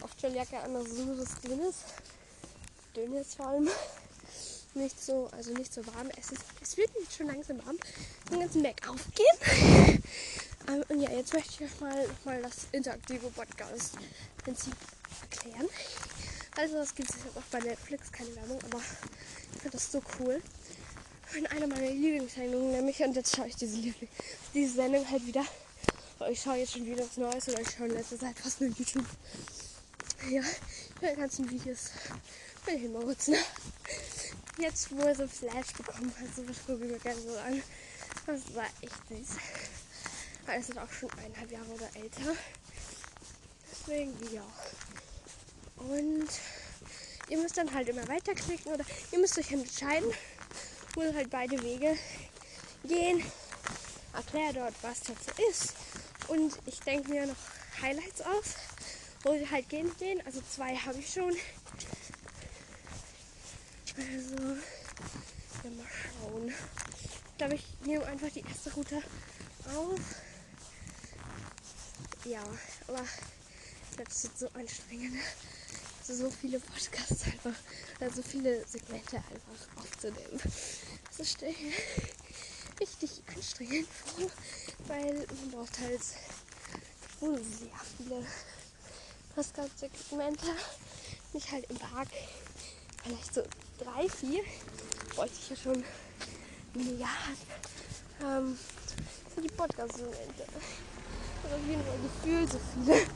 Aufstelljacke 0.00 0.58
an, 0.60 0.74
also 0.74 0.94
so 0.94 1.18
was 1.18 1.40
Dünnes. 1.42 1.76
Dünnes 2.96 3.34
vor 3.34 3.48
allem. 3.48 3.68
nicht 4.72 4.98
so, 4.98 5.28
also 5.32 5.52
nicht 5.52 5.74
so 5.74 5.86
warm. 5.88 6.08
Es, 6.16 6.32
ist, 6.32 6.44
es 6.62 6.78
wird 6.78 6.90
jetzt 6.98 7.16
schon 7.18 7.26
langsam 7.26 7.58
warm. 7.66 7.76
Den 8.30 8.40
ganzen 8.40 8.62
Berg 8.62 8.88
aufgehen. 8.88 10.02
Ähm, 10.70 10.84
und 10.88 11.00
ja, 11.00 11.10
jetzt 11.10 11.32
möchte 11.32 11.50
ich 11.52 11.70
euch 11.70 11.80
mal 11.80 12.06
nochmal 12.06 12.42
das 12.42 12.66
interaktive 12.72 13.30
Podcast-Prinzip 13.30 14.74
erklären. 15.22 15.68
Also 16.56 16.76
das 16.76 16.94
gibt 16.94 17.10
es 17.10 17.16
auch 17.36 17.42
bei 17.50 17.60
Netflix, 17.60 18.10
keine 18.12 18.34
Werbung, 18.36 18.58
aber 18.64 18.78
ich 18.78 19.60
finde 19.60 19.70
das 19.70 19.92
so 19.92 20.02
cool. 20.18 20.42
Und 21.36 21.50
eine 21.52 21.66
meiner 21.66 21.90
Lieblingssendungen, 21.90 22.72
nämlich, 22.72 23.00
und 23.00 23.14
jetzt 23.14 23.36
schaue 23.36 23.46
ich 23.46 23.56
diese, 23.56 23.76
Liebling 23.76 24.08
diese 24.52 24.74
Sendung 24.74 25.08
halt 25.08 25.26
wieder. 25.26 25.44
Ich 26.28 26.42
schaue 26.42 26.56
jetzt 26.56 26.72
schon 26.72 26.84
wieder 26.84 27.04
was 27.04 27.16
Neues 27.16 27.48
oder 27.48 27.60
ich 27.60 27.70
schaue 27.70 27.86
in 27.86 27.94
letzter 27.94 28.18
Zeit 28.18 28.38
fast 28.38 28.60
nur 28.60 28.70
YouTube. 28.70 29.06
Ja, 30.28 30.42
die 31.00 31.16
ganzen 31.16 31.48
Videos 31.50 31.90
will 32.66 32.74
ich 32.74 32.84
immer 32.84 33.00
nutzen. 33.00 33.34
Jetzt, 34.58 34.90
wo 34.90 35.02
er 35.02 35.14
so 35.14 35.26
Flash 35.26 35.72
bekommen 35.72 36.12
hat, 36.20 36.36
so 36.36 36.46
was 36.46 36.58
gucke 36.66 36.84
ich 36.84 36.90
mir 36.90 36.98
gerne 36.98 37.20
so 37.22 37.38
an. 37.38 37.62
Das 38.26 38.54
war 38.54 38.66
echt 38.82 39.08
süß. 39.08 39.38
Es 40.56 40.68
ist 40.68 40.78
auch 40.78 40.90
schon 40.90 41.10
eineinhalb 41.12 41.50
Jahre 41.50 41.70
oder 41.70 41.88
älter. 41.94 42.34
Deswegen, 43.70 44.12
ja. 44.32 44.42
Und 45.76 46.28
ihr 47.28 47.38
müsst 47.38 47.56
dann 47.56 47.72
halt 47.72 47.88
immer 47.88 48.06
weiterklicken 48.08 48.72
oder 48.72 48.84
ihr 49.12 49.18
müsst 49.18 49.38
euch 49.38 49.52
entscheiden, 49.52 50.12
wo 50.94 51.02
halt 51.02 51.30
beide 51.30 51.62
Wege 51.62 51.96
gehen. 52.84 53.22
Erkläre 54.12 54.54
dort, 54.54 54.74
was 54.82 55.00
das 55.00 55.16
so 55.24 55.48
ist. 55.50 55.74
Und 56.28 56.58
ich 56.66 56.80
denke 56.80 57.10
mir 57.10 57.26
noch 57.26 57.36
Highlights 57.80 58.20
aus, 58.22 58.54
wo 59.22 59.32
sie 59.32 59.48
halt 59.48 59.68
gehen 59.68 59.90
gehen. 59.98 60.20
Also 60.26 60.40
zwei 60.42 60.74
habe 60.76 60.98
ich 60.98 61.12
schon. 61.12 61.36
Also, 63.96 64.36
ja, 65.64 65.70
mal 65.70 65.86
schauen. 65.86 66.48
Ich 66.48 67.38
glaube, 67.38 67.54
ich 67.54 67.64
nehme 67.84 68.04
einfach 68.06 68.30
die 68.30 68.40
erste 68.40 68.72
Route 68.74 69.02
auf. 69.74 70.00
Ja, 72.24 72.42
aber 72.86 73.04
das 73.96 74.24
ist 74.24 74.38
so 74.38 74.48
anstrengend. 74.54 75.20
Also 76.00 76.24
so 76.24 76.30
viele 76.30 76.58
Podcasts 76.60 77.24
einfach, 77.24 77.54
also 78.00 78.22
viele 78.22 78.66
Segmente 78.66 79.16
einfach 79.16 79.76
aufzunehmen. 79.76 80.40
Das 81.16 81.28
ist 81.28 81.42
richtig 82.80 83.22
anstrengend 83.34 83.88
weil 84.90 85.14
man 85.14 85.50
braucht 85.52 85.78
halt 85.78 86.00
wohl 87.20 87.38
sehr 87.38 87.68
viele 87.96 88.26
Podcast-Segmente. 89.34 90.46
Mich 91.32 91.50
halt 91.52 91.70
im 91.70 91.76
Park 91.76 92.08
vielleicht 93.04 93.34
so 93.34 93.42
drei, 93.78 94.08
vier, 94.08 94.42
bräuchte 95.14 95.36
ich 95.40 95.50
ja 95.50 95.56
schon 95.56 95.84
Milliarden. 96.74 97.36
Ähm, 98.22 98.58
für 99.34 99.40
die 99.40 99.48
Podcast-Segmente. 99.48 100.44
Jeden 101.66 101.84
Fall 101.84 101.98
gefühlt 102.02 102.52
so 102.52 102.58
viele. 102.74 103.06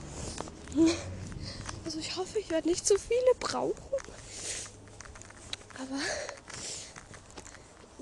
Also 1.84 1.98
ich 1.98 2.16
hoffe, 2.16 2.38
ich 2.38 2.50
werde 2.50 2.68
nicht 2.68 2.86
zu 2.86 2.98
viele 2.98 3.34
brauchen. 3.38 3.74
Aber 5.74 6.00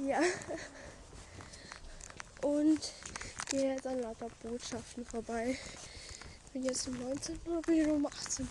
ja. 0.06 0.20
Und 2.42 2.92
gehe 3.50 3.74
jetzt 3.74 3.86
an 3.86 4.00
lauter 4.00 4.28
Botschaften 4.42 5.04
vorbei. 5.06 5.58
Ich 6.46 6.52
bin 6.52 6.64
jetzt 6.64 6.88
um 6.88 6.98
19 6.98 7.38
oder 7.46 7.60
bin 7.62 7.74
ich 7.80 7.86
um 7.86 8.06
18? 8.06 8.48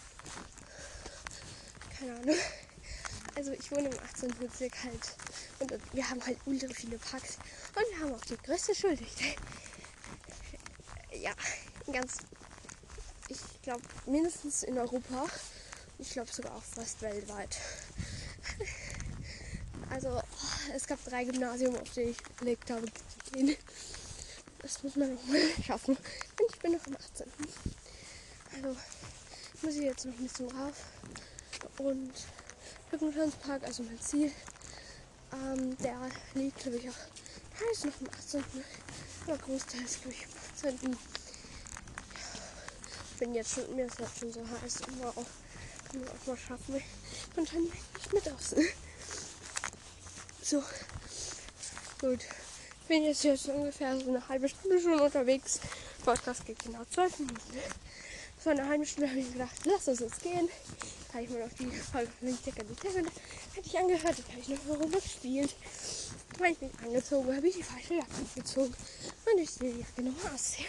Keine 2.00 2.16
Ahnung. 2.16 2.36
Also 3.36 3.52
ich 3.52 3.72
wohne 3.72 3.90
im 3.90 4.00
18. 4.00 4.30
Bezirk 4.40 4.74
halt. 4.84 5.16
Und 5.60 5.74
wir 5.94 6.10
haben 6.10 6.26
halt 6.26 6.38
ultra 6.46 6.68
viele 6.74 6.98
Parks. 6.98 7.38
Und 7.76 7.86
wir 7.92 8.00
haben 8.00 8.14
auch 8.16 8.26
die 8.26 8.38
größte 8.38 8.76
Schuldichte. 8.76 9.24
Ja, 11.14 11.32
ganz 11.92 12.18
ich 13.32 13.62
glaube, 13.62 13.84
mindestens 14.06 14.64
in 14.64 14.78
Europa. 14.78 15.26
Ich 16.00 16.12
glaube 16.12 16.32
sogar 16.32 16.56
auch 16.56 16.64
fast 16.64 17.02
weltweit. 17.02 17.58
Also, 19.90 20.22
es 20.74 20.88
gab 20.88 21.04
drei 21.04 21.26
Gymnasien, 21.26 21.76
auf 21.76 21.90
die 21.94 22.02
ich 22.02 22.18
gelegt 22.38 22.72
habe. 22.72 22.88
Das 24.60 24.82
muss 24.84 24.96
man 24.96 25.16
noch 25.16 25.28
mal 25.28 25.42
schaffen. 25.68 25.98
Und 25.98 26.50
ich 26.50 26.60
bin 26.60 26.72
noch 26.72 26.88
im 26.88 26.96
18. 26.96 27.28
Also, 28.56 28.80
muss 29.62 29.76
ich 29.76 29.82
jetzt 29.82 30.06
noch 30.06 30.14
ein 30.14 30.24
bisschen 30.24 30.50
rauf. 30.50 30.86
Und 31.80 32.14
Hüppenschanzpark, 32.90 33.64
also 33.66 33.84
mein 33.84 34.00
Ziel, 34.00 34.32
ähm, 35.34 35.78
der 35.80 36.10
liegt, 36.36 36.60
glaube 36.60 36.78
ich, 36.78 36.90
auch. 36.90 37.72
Ist 37.74 37.86
noch 37.86 38.00
im 38.00 38.10
18. 38.18 38.44
Aber 39.28 39.38
großteils, 39.40 40.00
glaube 40.04 40.16
ich, 40.16 40.24
im 40.24 40.96
18 40.96 40.98
bin 43.22 43.36
jetzt 43.36 43.54
schon, 43.54 43.76
mir 43.76 43.86
ist 43.86 44.00
jetzt 44.00 44.18
schon 44.18 44.34
so 44.34 44.42
heiß. 44.42 44.82
Wow. 45.00 45.14
Kann 45.14 46.00
man 46.00 46.10
auch 46.10 46.28
mal 46.28 46.38
schaffen. 46.38 46.82
Man 47.36 47.46
kann 47.46 47.62
nicht 47.62 48.14
mit 48.14 48.28
aus. 48.34 48.56
So. 50.42 50.64
Gut. 52.00 52.22
Bin 52.88 53.04
jetzt 53.04 53.22
schon 53.22 53.56
ungefähr 53.56 53.96
so 54.00 54.10
eine 54.10 54.28
halbe 54.28 54.50
Stunde 54.50 54.82
schon 54.82 55.00
unterwegs. 55.00 55.60
Podcast 56.04 56.44
geht 56.48 56.64
genau 56.64 56.84
12 56.90 57.20
Minuten. 57.20 57.60
So 58.44 58.50
eine 58.50 58.68
halbe 58.68 58.88
Stunde 58.88 59.12
habe 59.12 59.20
ich 59.20 59.32
gedacht, 59.32 59.56
lass 59.66 59.88
uns 59.88 60.00
jetzt 60.00 60.24
gehen. 60.24 60.50
Da 61.10 61.14
habe 61.14 61.24
ich 61.26 61.30
mir 61.30 61.46
noch 61.46 61.54
die 61.54 61.70
Folge 61.70 62.12
den 62.22 62.42
Ticker 62.42 62.64
die 62.64 62.74
Ticker 62.74 62.98
hätte 62.98 63.68
ich 63.68 63.78
angehört, 63.78 64.18
dann 64.18 64.32
habe 64.32 64.40
ich 64.42 64.48
noch 64.48 64.80
Runde 64.80 65.00
gespielt. 65.00 65.56
Dann 66.40 66.54
ich 66.54 66.62
mich 66.62 66.72
angezogen, 66.84 67.36
habe 67.36 67.48
ich 67.48 67.56
die 67.56 67.64
falsche 67.64 67.94
Jacke 67.94 68.26
gezogen. 68.34 68.74
Und 69.32 69.40
ich 69.40 69.52
sehe 69.52 69.74
die 69.74 69.82
Jacke 69.82 70.02
nochmal 70.02 70.34
aussehen. 70.34 70.66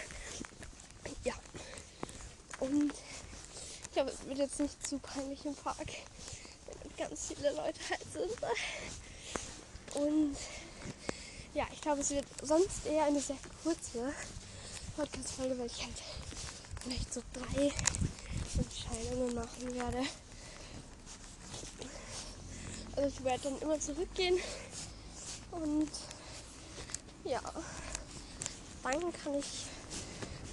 Und 2.62 2.92
ich 3.83 3.90
glaube, 3.90 4.12
es 4.12 4.25
wird 4.25 4.38
jetzt 4.38 4.61
nicht 4.61 4.87
zu 4.87 4.97
peinlich 5.00 5.45
im 5.45 5.54
Park, 5.57 5.78
wenn 5.85 6.97
ganz 6.97 7.26
viele 7.26 7.50
Leute 7.50 7.81
halt 7.90 8.07
sind. 8.12 8.37
Und 9.95 10.37
ja, 11.54 11.66
ich 11.73 11.81
glaube, 11.81 12.02
es 12.02 12.11
wird 12.11 12.25
sonst 12.40 12.87
eher 12.87 13.04
eine 13.07 13.21
sehr 13.21 13.37
kurze 13.64 14.14
Podcast-Folge, 14.97 15.59
weil 15.59 15.66
ich 15.66 15.83
halt 15.83 16.02
vielleicht 16.81 17.12
so 17.12 17.21
drei 17.33 17.73
Entscheidungen 18.57 19.35
machen 19.35 19.75
werde. 19.75 20.07
Also 22.95 23.09
ich 23.09 23.25
werde 23.25 23.42
dann 23.42 23.59
immer 23.59 23.81
zurückgehen 23.81 24.38
und 25.50 25.90
ja, 27.25 27.40
dann 28.85 29.12
kann 29.12 29.35
ich 29.35 29.66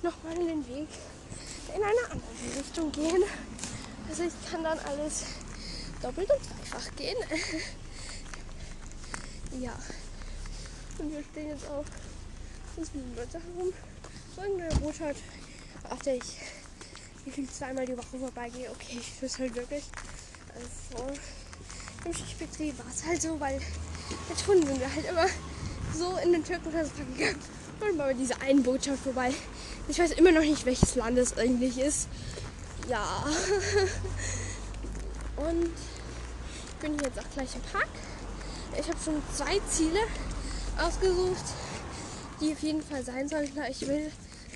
nochmal 0.02 0.34
den 0.34 0.68
Weg 0.68 0.88
in 1.76 1.84
eine 1.84 2.12
andere 2.12 2.60
Richtung 2.60 2.92
gehen. 2.92 3.24
Also 4.10 4.24
ich 4.24 4.52
kann 4.52 4.64
dann 4.64 4.80
alles 4.80 5.24
doppelt 6.02 6.30
und 6.30 6.40
dreifach 6.40 6.96
gehen. 6.96 7.18
ja. 9.62 9.78
Und 10.98 11.12
wir 11.12 11.24
stehen 11.32 11.50
jetzt 11.50 11.68
auch 11.68 11.86
ganz 12.76 12.90
viele 12.90 13.06
Leute 13.16 13.40
herum. 13.40 13.74
So 14.36 14.42
in 14.44 14.58
der 14.58 14.70
auf 15.92 16.00
der 16.00 16.16
ich 16.16 16.38
wie 17.26 17.32
viel 17.32 17.50
zweimal 17.50 17.86
die 17.86 17.98
Woche 17.98 18.18
vorbeigehe. 18.18 18.70
Okay, 18.72 19.00
ich 19.00 19.22
weiß 19.22 19.40
halt 19.40 19.56
wirklich. 19.56 19.84
Also 20.56 21.14
im 22.06 22.14
Schichtbetrieb 22.14 22.78
war 22.80 22.86
es 22.92 23.06
halt 23.06 23.22
so, 23.22 23.40
weil 23.40 23.60
mit 24.30 24.48
Hunden 24.48 24.68
sind 24.68 24.80
wir 24.80 24.94
halt 24.94 25.06
immer 25.06 25.28
so 25.96 26.18
in 26.24 26.32
den 26.32 26.44
Türkenpark 26.44 26.88
gegangen. 26.96 27.40
Und 27.80 27.98
mal 27.98 28.08
bei 28.08 28.14
dieser 28.14 28.42
einen 28.42 28.64
Botschaft 28.64 29.04
vorbei. 29.04 29.34
Ich 29.90 29.98
weiß 29.98 30.12
immer 30.12 30.32
noch 30.32 30.42
nicht, 30.42 30.66
welches 30.68 30.94
Land 30.96 31.18
es 31.18 31.36
eigentlich 31.36 31.80
ist. 31.80 32.08
Ja. 32.88 33.26
Und 35.36 35.66
ich 35.66 36.76
bin 36.80 36.94
jetzt 37.00 37.20
auch 37.20 37.30
gleich 37.34 37.56
im 37.56 37.62
Park. 37.64 37.90
Ich 38.80 38.88
habe 38.88 39.00
schon 39.04 39.22
zwei 39.36 39.60
Ziele 39.68 40.00
ausgesucht, 40.80 41.44
die 42.40 42.54
auf 42.54 42.60
jeden 42.60 42.84
Fall 42.84 43.04
sein 43.04 43.28
sollen. 43.28 43.52
Ich 43.68 43.82
will 43.88 44.12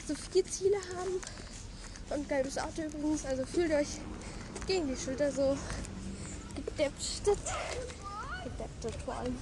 so 0.07 0.13
vier 0.31 0.45
Ziele 0.45 0.77
haben. 0.97 1.19
Und 2.11 2.29
gelbes 2.29 2.59
Auto 2.59 2.83
übrigens. 2.83 3.25
Also 3.25 3.43
fühlt 3.43 3.71
euch 3.73 3.87
gegen 4.67 4.87
die 4.87 4.95
Schulter 4.95 5.31
so 5.31 5.57
gedäpptet. 6.55 7.39
Gedäpptet 8.43 9.01
vor 9.03 9.15
allem. 9.15 9.35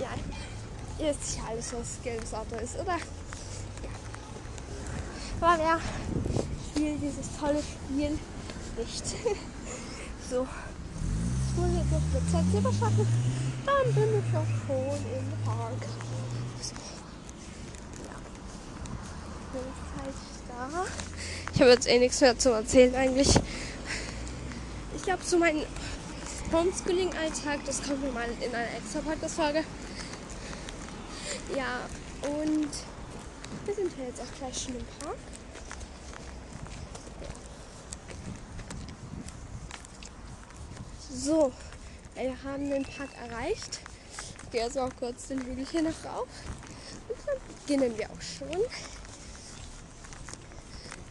Ja, 0.00 0.10
ihr 0.98 1.14
wisst 1.14 1.36
ja 1.36 1.44
alles, 1.48 1.72
was 1.72 2.02
gelbes 2.02 2.34
Auto 2.34 2.56
ist, 2.56 2.74
oder? 2.74 2.98
Aber 5.40 5.58
wer 5.58 5.80
spielt 6.70 7.02
dieses 7.02 7.38
tolle 7.38 7.60
Spiel 7.62 8.18
nicht? 8.78 9.06
so. 10.30 10.46
Ich 11.48 11.60
muss 11.60 11.70
jetzt 11.76 11.92
noch 11.92 12.00
eine 12.00 12.32
Zeit 12.32 12.52
selber 12.52 12.72
schaffen. 12.72 13.06
Dann 13.66 13.94
bin 13.94 14.08
ich 14.18 14.36
auch 14.36 14.66
schon 14.66 14.98
im 15.12 15.44
Park. 15.44 15.86
So. 16.60 16.74
Ja. 18.04 18.16
Bin 19.52 19.62
ich 20.08 20.48
da. 20.48 20.84
Ich 21.54 21.60
habe 21.60 21.70
jetzt 21.70 21.88
eh 21.88 21.98
nichts 21.98 22.20
mehr 22.20 22.38
zu 22.38 22.50
erzählen 22.50 22.94
eigentlich. 22.94 23.38
Ich 24.96 25.02
glaube, 25.02 25.22
so 25.24 25.38
mein 25.38 25.62
Homeschooling-Alltag. 26.52 27.60
Das 27.66 27.82
kommt 27.82 28.12
mal 28.14 28.28
in 28.40 28.54
einer 28.54 28.64
extra 28.76 29.00
Podcast-Folge. 29.00 29.64
Ja, 31.56 31.80
und 32.28 32.68
wir 33.64 33.74
sind 33.74 33.92
ja 33.98 34.04
jetzt 34.04 34.20
auch 34.20 34.38
gleich 34.38 34.62
schon 34.62 34.76
im 34.76 34.86
Park. 35.00 35.16
So, 41.10 41.52
wir 42.14 42.42
haben 42.42 42.70
den 42.70 42.84
Park 42.84 43.10
erreicht. 43.16 43.80
Ich 44.42 44.50
gehe 44.50 44.62
jetzt 44.62 44.78
auch 44.78 44.90
kurz 44.98 45.28
den 45.28 45.40
Hügel 45.40 45.66
hier 45.66 45.82
noch 45.82 46.04
rauf. 46.04 46.28
Und 47.08 47.16
dann 47.26 47.36
beginnen 47.60 47.96
wir 47.96 48.10
auch 48.10 48.20
schon 48.20 48.48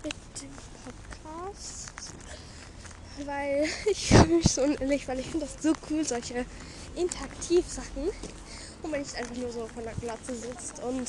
mit 0.03 0.15
dem 0.41 0.51
Podcast. 0.83 1.93
Weil 3.25 3.67
ich 3.89 4.07
fühle 4.07 4.27
mich 4.27 4.51
so 4.51 4.61
unendlich, 4.61 5.07
weil 5.07 5.19
ich 5.19 5.27
finde 5.27 5.45
das 5.47 5.63
so 5.63 5.73
cool, 5.89 6.05
solche 6.05 6.45
Interaktiv-Sachen. 6.95 8.09
Und 8.83 8.91
man 8.91 8.99
nicht 8.99 9.15
einfach 9.15 9.35
nur 9.35 9.51
so 9.51 9.67
von 9.67 9.83
der 9.83 9.93
Glatze 9.93 10.35
sitzt 10.35 10.83
und 10.83 11.07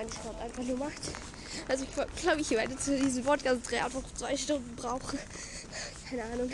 ein 0.00 0.08
Sport 0.10 0.40
einfach 0.40 0.62
nur 0.62 0.78
macht. 0.78 1.00
Also 1.68 1.84
ich 1.84 2.22
glaube, 2.22 2.40
ich 2.40 2.50
werde 2.50 2.76
zu 2.76 2.98
diesem 2.98 3.24
Podcast 3.24 3.60
drei 3.68 3.84
einfach 3.84 4.02
zwei 4.14 4.36
Stunden 4.36 4.74
brauchen. 4.76 5.18
Keine 6.08 6.24
Ahnung. 6.24 6.50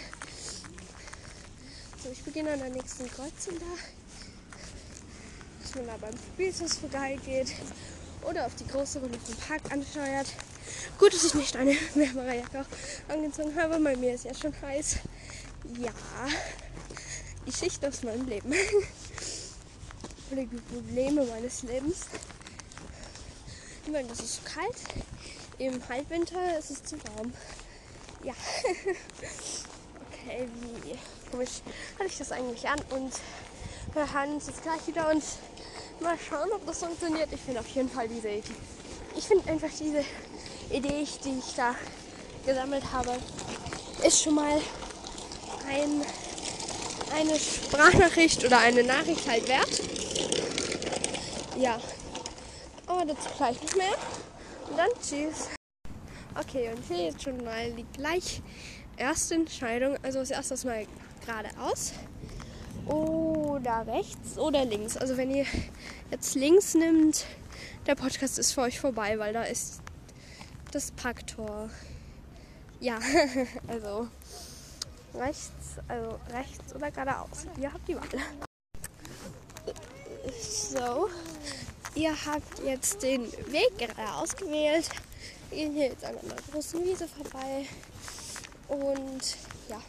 So, 2.03 2.11
ich 2.11 2.23
beginne 2.23 2.53
an 2.53 2.59
der 2.59 2.71
nächsten 2.71 3.09
Kreuzung 3.09 3.59
da. 3.59 3.77
Dass 5.63 5.75
man 5.75 5.87
da 5.87 5.97
beim 5.99 6.15
Spielhaus 6.17 6.77
vorbeigeht 6.77 7.55
oder 8.23 8.47
auf 8.47 8.55
die 8.57 8.67
große 8.67 8.99
Runde 8.99 9.19
vom 9.19 9.37
Park 9.37 9.73
ansteuert. 9.73 10.27
Gut, 10.99 11.15
dass 11.15 11.25
ich 11.25 11.35
nicht 11.35 11.57
eine 11.57 11.77
wärmere 11.95 12.37
Jacke 12.37 12.67
angezogen 13.09 13.55
habe, 13.55 13.83
weil 13.83 13.97
mir 13.97 14.15
ist 14.15 14.25
ja 14.25 14.35
schon 14.35 14.55
heiß. 14.61 14.97
Ja, 15.79 15.93
die 17.47 17.53
Schicht 17.53 17.85
aus 17.85 18.03
meinem 18.03 18.27
Leben. 18.27 18.53
oder 20.31 20.43
die 20.43 20.57
Probleme 20.57 21.25
meines 21.27 21.63
Lebens. 21.63 22.07
Meine, 23.91 24.09
das 24.09 24.21
ist 24.21 24.35
zu 24.35 24.43
kalt. 24.43 24.77
Im 25.59 25.81
Halbwinter 25.89 26.59
ist 26.59 26.71
es 26.71 26.83
zu 26.83 26.97
warm. 27.05 27.33
Ja. 28.25 28.35
okay, 30.11 30.49
wie 30.61 30.99
komisch 31.31 31.63
hatte 31.95 32.07
ich 32.07 32.19
das 32.19 32.33
eigentlich 32.33 32.69
an 32.69 32.81
und 32.91 33.13
wir 33.95 34.13
hören 34.13 34.35
uns 34.35 34.49
jetzt 34.49 34.63
gleich 34.63 34.85
wieder 34.89 35.09
und 35.11 35.23
mal 36.01 36.17
schauen, 36.19 36.51
ob 36.53 36.67
das 36.67 36.81
funktioniert. 36.81 37.29
Ich 37.33 37.41
finde 37.41 37.61
auf 37.61 37.69
jeden 37.69 37.89
Fall 37.89 38.09
diese 38.09 38.29
Idee. 38.29 38.43
Ich 39.17 39.25
finde 39.25 39.49
einfach 39.51 39.71
diese 39.71 40.05
Idee, 40.71 41.07
die 41.25 41.39
ich 41.39 41.55
da 41.57 41.75
gesammelt 42.45 42.85
habe, 42.93 43.17
ist 44.05 44.23
schon 44.23 44.35
mal 44.35 44.61
ein, 45.69 46.03
eine 47.15 47.39
Sprachnachricht 47.39 48.45
oder 48.45 48.59
eine 48.59 48.83
Nachricht 48.83 49.29
halt 49.29 49.49
wert. 49.49 49.81
Ja, 51.57 51.81
aber 52.97 53.07
dazu 53.07 53.29
gleich 53.37 53.61
nicht 53.61 53.77
mehr. 53.77 53.95
Und 54.69 54.79
dann 54.79 54.89
tschüss. 55.01 55.51
Okay, 56.39 56.71
und 56.75 56.83
hier 56.85 57.07
jetzt 57.07 57.23
schon 57.23 57.43
mal 57.45 57.71
die 57.73 57.87
gleich 57.95 58.43
erste 58.97 59.35
Entscheidung. 59.35 59.97
Also 60.03 60.21
das 60.21 60.31
erste 60.31 60.67
Mal 60.67 60.87
geradeaus 61.25 61.93
oder 62.87 63.87
rechts 63.87 64.39
oder 64.39 64.65
links. 64.65 64.97
Also 64.97 65.17
wenn 65.17 65.31
ihr 65.31 65.47
jetzt 66.11 66.35
links 66.35 66.75
nimmt, 66.75 67.27
der 67.87 67.95
Podcast 67.95 68.39
ist 68.39 68.53
für 68.53 68.63
euch 68.63 68.81
vorbei, 68.81 69.19
weil 69.19 69.33
da 69.33 69.43
ist 69.43 69.81
das 70.73 70.91
Parktor. 70.93 71.71
Ja, 72.81 72.99
also 73.69 74.09
rechts, 75.15 75.79
also 75.89 76.19
rechts 76.33 76.75
oder 76.75 76.91
geradeaus. 76.91 77.47
Ihr 77.59 77.73
habt 77.73 77.89
die 77.89 77.97
Wahl. 77.97 78.03
So, 80.41 81.09
ihr 81.97 82.15
habt 82.27 82.63
jetzt 82.65 83.03
den 83.03 83.25
Weg 83.51 83.79
geradeaus 83.79 84.37
gewählt. 84.37 84.89
Wir 85.51 85.59
gehen 85.59 85.73
hier 85.73 85.87
jetzt 85.87 86.05
an 86.05 86.17
einer 86.19 86.37
großen 86.53 86.85
Wiese 86.85 87.09
vorbei. 87.09 87.67
Und 88.69 89.37
ja, 89.69 89.81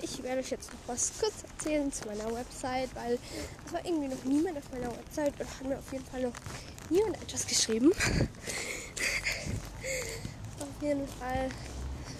ich 0.00 0.22
werde 0.22 0.40
euch 0.40 0.50
jetzt 0.50 0.72
noch 0.72 0.80
was 0.88 1.12
kurz 1.20 1.44
erzählen 1.44 1.92
zu 1.92 2.06
meiner 2.06 2.34
Website, 2.34 2.90
weil 2.94 3.18
es 3.66 3.72
war 3.72 3.84
irgendwie 3.84 4.08
noch 4.08 4.24
niemand 4.24 4.58
auf 4.58 4.64
meiner 4.72 4.90
Website 4.90 5.32
und 5.38 5.48
hat 5.48 5.64
mir 5.64 5.78
auf 5.78 5.92
jeden 5.92 6.04
Fall 6.06 6.22
noch 6.22 6.32
niemand 6.90 7.22
etwas 7.22 7.46
geschrieben. 7.46 7.92
auf 10.58 10.82
jeden 10.82 11.06
Fall 11.06 11.48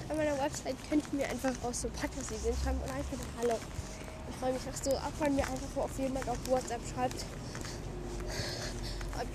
an 0.08 0.16
meiner 0.16 0.38
Website 0.38 0.76
könnten 0.88 1.18
wir 1.18 1.28
einfach 1.28 1.52
auch 1.64 1.74
so 1.74 1.88
Podcast-Ideen 1.88 2.54
schreiben 2.62 2.80
oder 2.84 2.94
einfach 2.94 3.16
nur 3.16 3.26
Hallo. 3.40 3.58
Ich 4.30 4.36
freue 4.36 4.52
mich 4.52 4.62
auch 4.68 4.84
so 4.84 4.96
ab, 4.96 5.12
wenn 5.18 5.34
mir 5.34 5.46
einfach 5.48 5.76
auf 5.82 5.98
jemand 5.98 6.28
auf 6.28 6.38
WhatsApp 6.48 6.80
schreibt. 6.94 7.24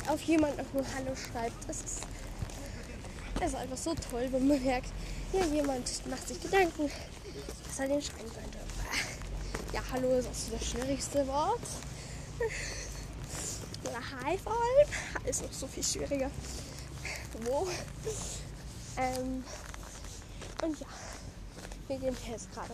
Auf 0.07 0.21
jemand 0.23 0.59
auch 0.59 0.73
nur 0.73 0.85
Hallo 0.95 1.15
schreibt. 1.15 1.67
Das 1.67 1.77
ist, 1.77 2.01
ist 3.43 3.55
einfach 3.55 3.77
so 3.77 3.93
toll, 3.93 4.27
wenn 4.31 4.47
man 4.47 4.63
merkt, 4.63 4.91
hier 5.31 5.45
jemand 5.47 6.07
macht 6.07 6.27
sich 6.27 6.41
Gedanken, 6.41 6.89
was 7.67 7.79
er 7.79 7.87
den 7.87 8.01
schreiben 8.01 8.31
könnte. 8.33 8.57
Ja, 9.73 9.81
hallo 9.91 10.17
ist 10.17 10.27
auch 10.29 10.33
so 10.33 10.51
das 10.53 10.65
schwierigste 10.65 11.27
Wort. 11.27 11.59
Oder 13.83 13.99
Hi 14.23 14.37
vor 14.37 14.53
allem. 14.53 15.25
Ist 15.25 15.43
noch 15.43 15.51
so 15.51 15.67
viel 15.67 15.83
schwieriger. 15.83 16.31
Wo? 17.43 17.67
Ähm, 18.97 19.43
und 20.63 20.79
ja, 20.79 20.87
wir 21.87 21.97
gehen 21.97 22.17
jetzt 22.29 22.51
gerade 22.53 22.73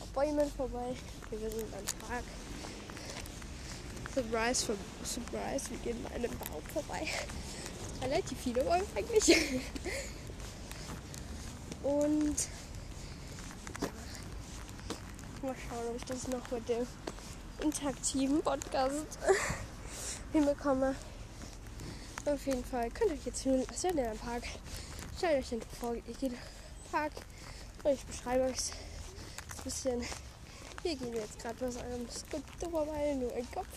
auf 0.00 0.08
Bäumen 0.08 0.50
vorbei. 0.56 0.94
Wir 1.30 1.50
sind 1.50 1.70
beim 1.70 2.08
Park. 2.08 2.24
Surprise, 4.16 4.74
Surprise, 5.04 5.68
wir 5.68 5.76
gehen 5.84 6.02
bei 6.02 6.14
einem 6.14 6.30
Baum 6.38 6.62
vorbei. 6.72 7.06
Relativ 8.02 8.38
viele 8.40 8.64
Bäume 8.64 8.86
eigentlich. 8.96 9.28
Und 11.82 12.36
ja, 13.82 13.88
mal 15.42 15.54
schauen, 15.68 15.88
ob 15.90 15.96
ich 15.96 16.04
das 16.06 16.28
noch 16.28 16.50
mit 16.50 16.66
dem 16.66 16.86
interaktiven 17.60 18.40
Podcast 18.40 19.18
hinbekomme. 20.32 20.94
Auf 22.24 22.46
jeden 22.46 22.64
Fall 22.64 22.90
könnt 22.92 23.10
ihr 23.10 23.18
euch 23.18 23.26
jetzt 23.26 23.42
fühlen, 23.42 23.66
als 23.68 23.82
wäre 23.82 23.96
der 23.96 24.12
im 24.12 24.18
Park. 24.18 24.44
Stellt 25.18 25.40
euch 25.40 25.50
den 25.50 25.60
vor, 25.78 25.94
ihr 25.94 26.00
geht 26.00 26.22
in 26.22 26.30
den 26.30 26.38
Park 26.90 27.12
und 27.84 27.92
ich 27.92 28.02
beschreibe 28.06 28.44
euch 28.44 28.70
ein 29.58 29.62
bisschen. 29.62 30.02
Hier 30.82 30.96
gehen 30.96 31.12
wir 31.12 31.20
jetzt 31.20 31.38
gerade 31.38 31.66
aus 31.66 31.76
einem 31.76 32.08
Skulptur 32.08 32.70
vorbei, 32.70 33.12
nur 33.12 33.30
ein 33.34 33.46
Kopf. 33.52 33.68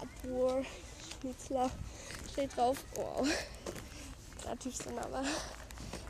Abur, 0.00 0.64
Schnitzler 1.20 1.70
steht 2.32 2.56
drauf. 2.56 2.78
Wow. 2.94 3.26
Relativ 4.44 4.76
so 4.76 4.90
aber 4.90 5.22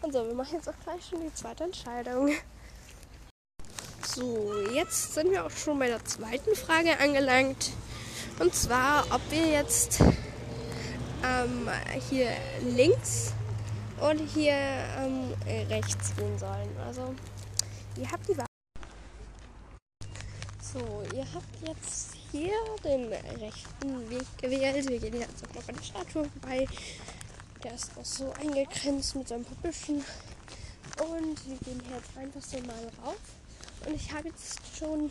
und 0.03 0.13
so, 0.13 0.27
wir 0.27 0.35
machen 0.35 0.55
jetzt 0.55 0.69
auch 0.69 0.81
gleich 0.83 1.05
schon 1.07 1.21
die 1.21 1.35
zweite 1.35 1.65
Entscheidung. 1.65 2.31
So, 4.07 4.53
jetzt 4.73 5.15
sind 5.15 5.31
wir 5.31 5.45
auch 5.45 5.51
schon 5.51 5.79
bei 5.79 5.89
der 5.89 6.03
zweiten 6.05 6.55
Frage 6.57 6.99
angelangt. 6.99 7.71
Und 8.39 8.55
zwar, 8.55 9.05
ob 9.11 9.21
wir 9.31 9.47
jetzt 9.47 10.01
ähm, 11.23 11.69
hier 12.09 12.31
links 12.63 13.35
und 14.01 14.19
hier 14.19 14.55
ähm, 14.55 15.35
rechts 15.69 16.17
gehen 16.17 16.39
sollen. 16.39 16.71
Also, 16.87 17.15
ihr 17.97 18.11
habt 18.11 18.27
die 18.27 18.39
Wahl. 18.39 18.47
So, 20.63 21.03
ihr 21.15 21.27
habt 21.35 21.69
jetzt 21.69 22.20
hier 22.33 22.53
den 22.85 23.13
rechten 23.13 24.11
Weg 24.11 24.27
gewählt. 24.41 24.89
Wir 24.89 24.99
gehen 24.99 25.21
jetzt 25.21 25.45
auch 25.45 25.55
noch 25.55 25.69
an 25.69 25.75
der 25.77 25.83
Statue 25.83 26.29
vorbei. 26.29 26.67
Der 27.63 27.75
ist 27.75 27.91
auch 27.99 28.05
so 28.05 28.33
eingegrenzt 28.33 29.17
mit 29.17 29.29
so 29.29 29.35
ein 29.35 29.45
paar 29.45 29.57
Büschen. 29.57 30.05
Und 30.99 31.49
wir 31.49 31.57
gehen 31.59 31.83
hier 31.87 31.97
jetzt 31.97 32.17
einfach 32.17 32.43
so 32.43 32.59
mal 32.67 32.91
rauf. 33.05 33.19
Und 33.87 33.95
ich 33.95 34.13
habe 34.13 34.29
jetzt 34.29 34.61
schon, 34.79 35.11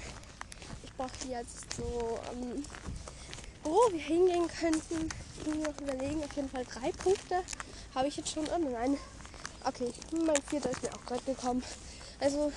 ich 0.84 0.94
brauche 0.94 1.28
jetzt 1.30 1.74
so, 1.76 2.20
ähm, 2.32 2.64
wo 3.64 3.92
wir 3.92 4.00
hingehen 4.00 4.48
könnten. 4.48 5.10
Ich 5.40 5.56
muss 5.56 5.68
noch 5.68 5.82
überlegen, 5.82 6.24
auf 6.24 6.36
jeden 6.36 6.50
Fall 6.50 6.66
drei 6.66 6.92
Punkte 6.92 7.44
habe 7.96 8.08
ich 8.08 8.18
jetzt 8.18 8.32
schon. 8.32 8.48
Oh 8.48 8.58
nein. 8.58 8.98
Okay, 9.66 9.92
mein 10.26 10.42
vierter 10.44 10.70
ist 10.70 10.84
mir 10.84 10.94
auch 10.94 11.06
gerade 11.06 11.24
gekommen. 11.24 11.64
Also 12.20 12.52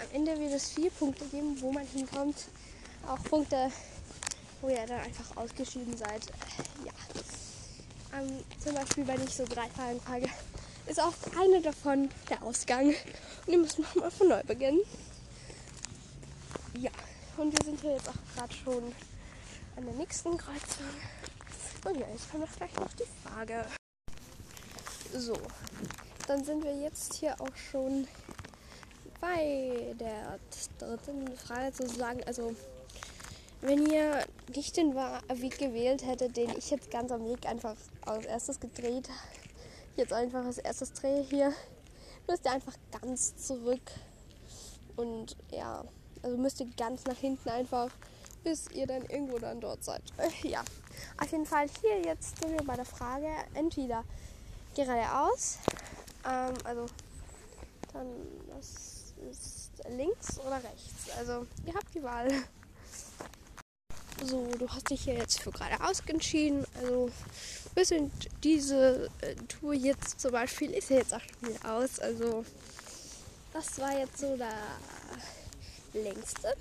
am 0.00 0.06
Ende 0.12 0.38
wird 0.38 0.52
es 0.52 0.70
vier 0.70 0.90
Punkte 0.90 1.24
geben, 1.26 1.60
wo 1.60 1.72
man 1.72 1.86
hinkommt. 1.86 2.36
Auch 3.10 3.22
Punkte, 3.24 3.70
wo 4.60 4.68
ihr 4.68 4.86
dann 4.86 5.00
einfach 5.00 5.36
ausgeschieden 5.36 5.96
seid. 5.96 6.26
Ja 6.84 6.92
ähm, 8.12 8.44
zum 8.62 8.74
Beispiel, 8.74 9.06
wenn 9.06 9.22
ich 9.24 9.34
so 9.34 9.44
drei 9.44 9.68
Fragen 9.68 10.00
frage, 10.00 10.28
ist 10.86 11.00
auch 11.00 11.14
eine 11.38 11.60
davon 11.60 12.08
der 12.28 12.42
Ausgang. 12.42 12.88
Und 12.88 12.96
die 13.48 13.56
müssen 13.56 13.84
wir 13.92 14.02
mal 14.02 14.10
von 14.10 14.28
neu 14.28 14.42
beginnen. 14.42 14.80
Ja, 16.78 16.90
und 17.36 17.52
wir 17.52 17.64
sind 17.64 17.80
hier 17.80 17.92
jetzt 17.92 18.08
auch 18.08 18.36
gerade 18.36 18.54
schon 18.54 18.92
an 19.76 19.84
der 19.84 19.94
nächsten 19.94 20.36
Kreuzung. 20.36 20.86
Und 21.84 21.98
ja, 21.98 22.06
jetzt 22.12 22.30
kommt 22.30 22.56
gleich 22.56 22.74
noch 22.74 22.92
die 22.94 23.28
Frage. 23.28 23.64
So, 25.12 25.36
dann 26.26 26.44
sind 26.44 26.62
wir 26.62 26.76
jetzt 26.76 27.14
hier 27.14 27.40
auch 27.40 27.56
schon 27.70 28.06
bei 29.20 29.94
der 29.98 30.38
dritten 30.78 31.36
Frage 31.36 31.72
zu 31.72 31.88
sagen, 31.88 32.22
also 32.26 32.54
wenn 33.60 33.86
ihr 33.86 34.24
nicht 34.54 34.76
den 34.76 34.94
Weg 34.94 35.58
gewählt 35.58 36.04
hättet, 36.04 36.36
den 36.36 36.50
ich 36.56 36.70
jetzt 36.70 36.90
ganz 36.90 37.12
am 37.12 37.24
Weg 37.26 37.46
einfach 37.46 37.76
als 38.06 38.26
erstes 38.26 38.60
gedreht, 38.60 39.08
jetzt 39.96 40.12
einfach 40.12 40.44
als 40.44 40.58
erstes 40.58 40.92
drehe 40.92 41.22
hier, 41.22 41.52
müsst 42.26 42.44
ihr 42.46 42.52
einfach 42.52 42.74
ganz 43.00 43.36
zurück 43.36 43.82
und 44.96 45.36
ja, 45.50 45.84
also 46.22 46.36
müsst 46.36 46.60
ihr 46.60 46.68
ganz 46.76 47.04
nach 47.04 47.16
hinten 47.16 47.48
einfach, 47.48 47.90
bis 48.44 48.70
ihr 48.70 48.86
dann 48.86 49.04
irgendwo 49.06 49.38
dann 49.38 49.60
dort 49.60 49.84
seid. 49.84 50.02
Ja, 50.42 50.62
auf 51.20 51.30
jeden 51.30 51.46
Fall 51.46 51.66
hier 51.80 52.02
jetzt 52.02 52.40
sind 52.40 52.52
wir 52.52 52.64
bei 52.64 52.76
der 52.76 52.84
Frage, 52.84 53.28
entweder 53.54 54.04
geradeaus, 54.74 55.58
ähm, 56.26 56.54
also 56.64 56.86
dann 57.92 58.06
das 58.48 59.14
ist 59.30 59.70
links 59.88 60.38
oder 60.40 60.56
rechts. 60.56 61.10
Also 61.18 61.46
ihr 61.66 61.74
habt 61.74 61.94
die 61.94 62.02
Wahl. 62.02 62.28
So, 64.22 64.46
du 64.58 64.68
hast 64.68 64.90
dich 64.90 65.04
hier 65.04 65.14
jetzt 65.14 65.40
für 65.40 65.50
geradeaus 65.50 66.02
entschieden. 66.06 66.66
Also 66.82 67.10
wir 67.74 67.84
sind 67.86 68.12
diese 68.44 69.10
äh, 69.22 69.34
Tour 69.48 69.72
jetzt 69.72 70.20
zum 70.20 70.32
Beispiel 70.32 70.72
ist 70.72 70.90
ja 70.90 70.96
jetzt 70.96 71.14
auch 71.14 71.20
schon 71.20 71.54
wieder 71.54 71.72
aus. 71.74 71.98
Also 71.98 72.44
das 73.54 73.78
war 73.78 73.98
jetzt 73.98 74.18
so 74.18 74.36
der 74.36 74.52
längste. 75.94 76.54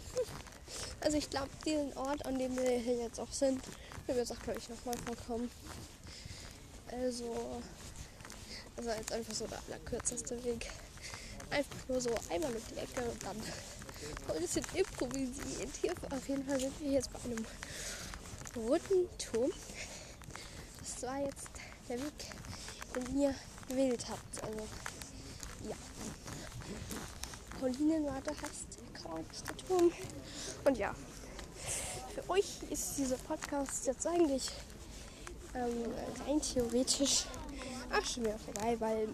Also 1.01 1.17
ich 1.17 1.29
glaube, 1.29 1.49
diesen 1.65 1.91
Ort, 1.97 2.25
an 2.25 2.39
dem 2.39 2.55
wir 2.55 2.79
hier 2.79 2.95
jetzt 2.95 3.19
auch 3.19 3.31
sind, 3.31 3.61
wird 4.07 4.17
jetzt 4.17 4.31
auch, 4.31 4.39
glaube 4.39 4.59
ich, 4.59 4.69
nochmal 4.69 4.95
vorkommen. 5.05 5.51
Also, 6.91 7.61
also 8.77 8.89
jetzt 8.89 9.11
einfach 9.11 9.33
so 9.33 9.47
der 9.47 9.59
allerkürzeste 9.67 10.41
Weg. 10.45 10.71
Einfach 11.49 11.87
nur 11.89 11.99
so 11.99 12.09
einmal 12.29 12.51
um 12.55 12.61
die 12.71 12.79
Ecke 12.79 13.09
und 13.09 13.23
dann 13.23 13.35
ein 14.33 14.41
bisschen 14.41 14.65
improvisiert. 14.73 15.69
Hier 15.81 15.93
auf 16.09 16.27
jeden 16.27 16.45
Fall 16.45 16.59
sind 16.59 16.79
wir 16.81 16.91
jetzt 16.91 17.09
bei 17.13 17.19
einem 17.25 17.45
roten 18.55 19.09
Turm. 19.17 19.51
Das 20.79 21.03
war 21.03 21.19
jetzt 21.19 21.49
der 21.87 21.99
Weg, 21.99 22.13
den 22.95 23.21
ihr 23.21 23.35
gewählt 23.67 24.05
habt. 24.09 24.43
Also, 24.43 24.67
ja. 25.67 25.75
Paulinenwarte 27.59 28.31
heißt 28.31 28.79
der 29.47 29.57
Turm. 29.67 29.91
Und 30.65 30.77
ja, 30.77 30.93
für 32.13 32.29
euch 32.29 32.45
ist 32.69 32.97
dieser 32.97 33.17
Podcast 33.17 33.87
jetzt 33.87 34.05
eigentlich 34.07 34.49
ähm, 35.55 35.93
rein 36.25 36.41
theoretisch 36.41 37.25
auch 37.91 38.05
schon 38.05 38.23
wieder 38.23 38.37
vorbei, 38.39 38.75
weil 38.79 39.09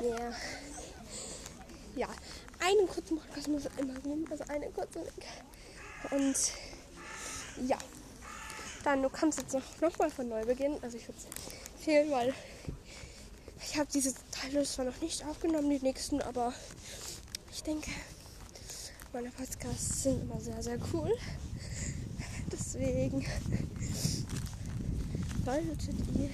ja, 0.00 0.32
ja, 1.96 2.08
einen 2.66 2.88
kurzen 2.88 3.18
Podcast 3.18 3.48
muss 3.48 3.62
immer 3.78 3.94
geben, 3.94 4.24
also 4.30 4.44
einen 4.48 4.72
kurzen 4.74 5.02
Weg. 5.04 5.26
Und 6.10 6.36
ja, 7.68 7.78
dann 8.84 9.02
du 9.02 9.08
kannst 9.08 9.38
jetzt 9.38 9.54
noch, 9.54 9.80
noch 9.80 9.98
mal 9.98 10.10
von 10.10 10.28
neu 10.28 10.44
beginnen. 10.44 10.78
Also 10.82 10.96
ich 10.96 11.06
würde 11.08 11.18
es 11.18 11.72
empfehlen, 11.74 12.10
weil 12.10 12.34
ich 13.62 13.76
habe 13.76 13.88
diese 13.92 14.14
Teile 14.30 14.64
zwar 14.64 14.84
noch 14.84 15.00
nicht 15.00 15.24
aufgenommen, 15.24 15.70
die 15.70 15.78
nächsten, 15.80 16.20
aber 16.22 16.52
ich 17.52 17.62
denke, 17.62 17.90
meine 19.12 19.30
Podcasts 19.30 20.02
sind 20.02 20.22
immer 20.22 20.40
sehr, 20.40 20.62
sehr 20.62 20.78
cool. 20.92 21.12
Deswegen 22.52 23.24
solltet 25.44 25.96
ihr 26.18 26.30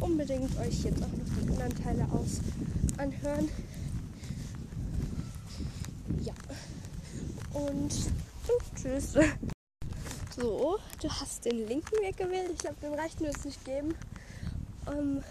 unbedingt 0.00 0.58
euch 0.58 0.84
jetzt 0.84 1.02
auch 1.02 1.08
noch 1.08 1.24
die 1.36 1.50
anderen 1.50 1.82
Teile 1.82 2.08
aus 2.12 2.40
anhören. 2.96 3.48
Ja. 6.22 6.34
Und, 7.52 7.92
tschüss. 8.76 9.14
So, 10.36 10.78
du 11.02 11.08
hast 11.10 11.44
den 11.44 11.66
linken 11.66 12.00
Weg 12.00 12.16
gewählt. 12.16 12.50
Ich 12.52 12.58
glaube, 12.58 12.76
den 12.80 12.94
rechten 12.94 13.24
wird 13.24 13.36
es 13.36 13.44
nicht 13.44 13.64
geben. 13.64 13.96
Ähm, 14.86 15.22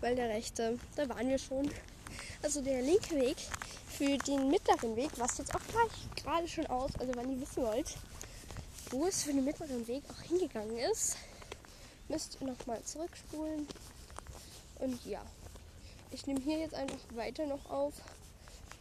weil 0.00 0.14
der 0.14 0.28
rechte, 0.28 0.78
da 0.96 1.08
waren 1.08 1.28
wir 1.28 1.38
schon. 1.38 1.70
Also 2.42 2.62
der 2.62 2.82
linke 2.82 3.16
Weg 3.16 3.36
für 3.88 4.16
den 4.18 4.48
mittleren 4.50 4.96
Weg, 4.96 5.10
was 5.16 5.38
jetzt 5.38 5.54
auch 5.54 5.60
gleich 5.68 6.22
gerade 6.22 6.48
schon 6.48 6.66
aus, 6.66 6.90
also 6.98 7.14
wenn 7.14 7.30
ihr 7.32 7.40
wissen 7.40 7.62
wollt, 7.62 7.96
wo 8.90 9.06
es 9.06 9.22
für 9.22 9.32
den 9.32 9.44
mittleren 9.44 9.86
Weg 9.88 10.02
auch 10.10 10.22
hingegangen 10.22 10.76
ist, 10.78 11.16
müsst 12.08 12.38
ihr 12.40 12.46
nochmal 12.46 12.82
zurückspulen. 12.82 13.66
Und 14.78 15.04
ja, 15.04 15.22
ich 16.10 16.26
nehme 16.26 16.40
hier 16.40 16.58
jetzt 16.58 16.74
einfach 16.74 16.98
weiter 17.14 17.46
noch 17.46 17.70
auf. 17.70 17.94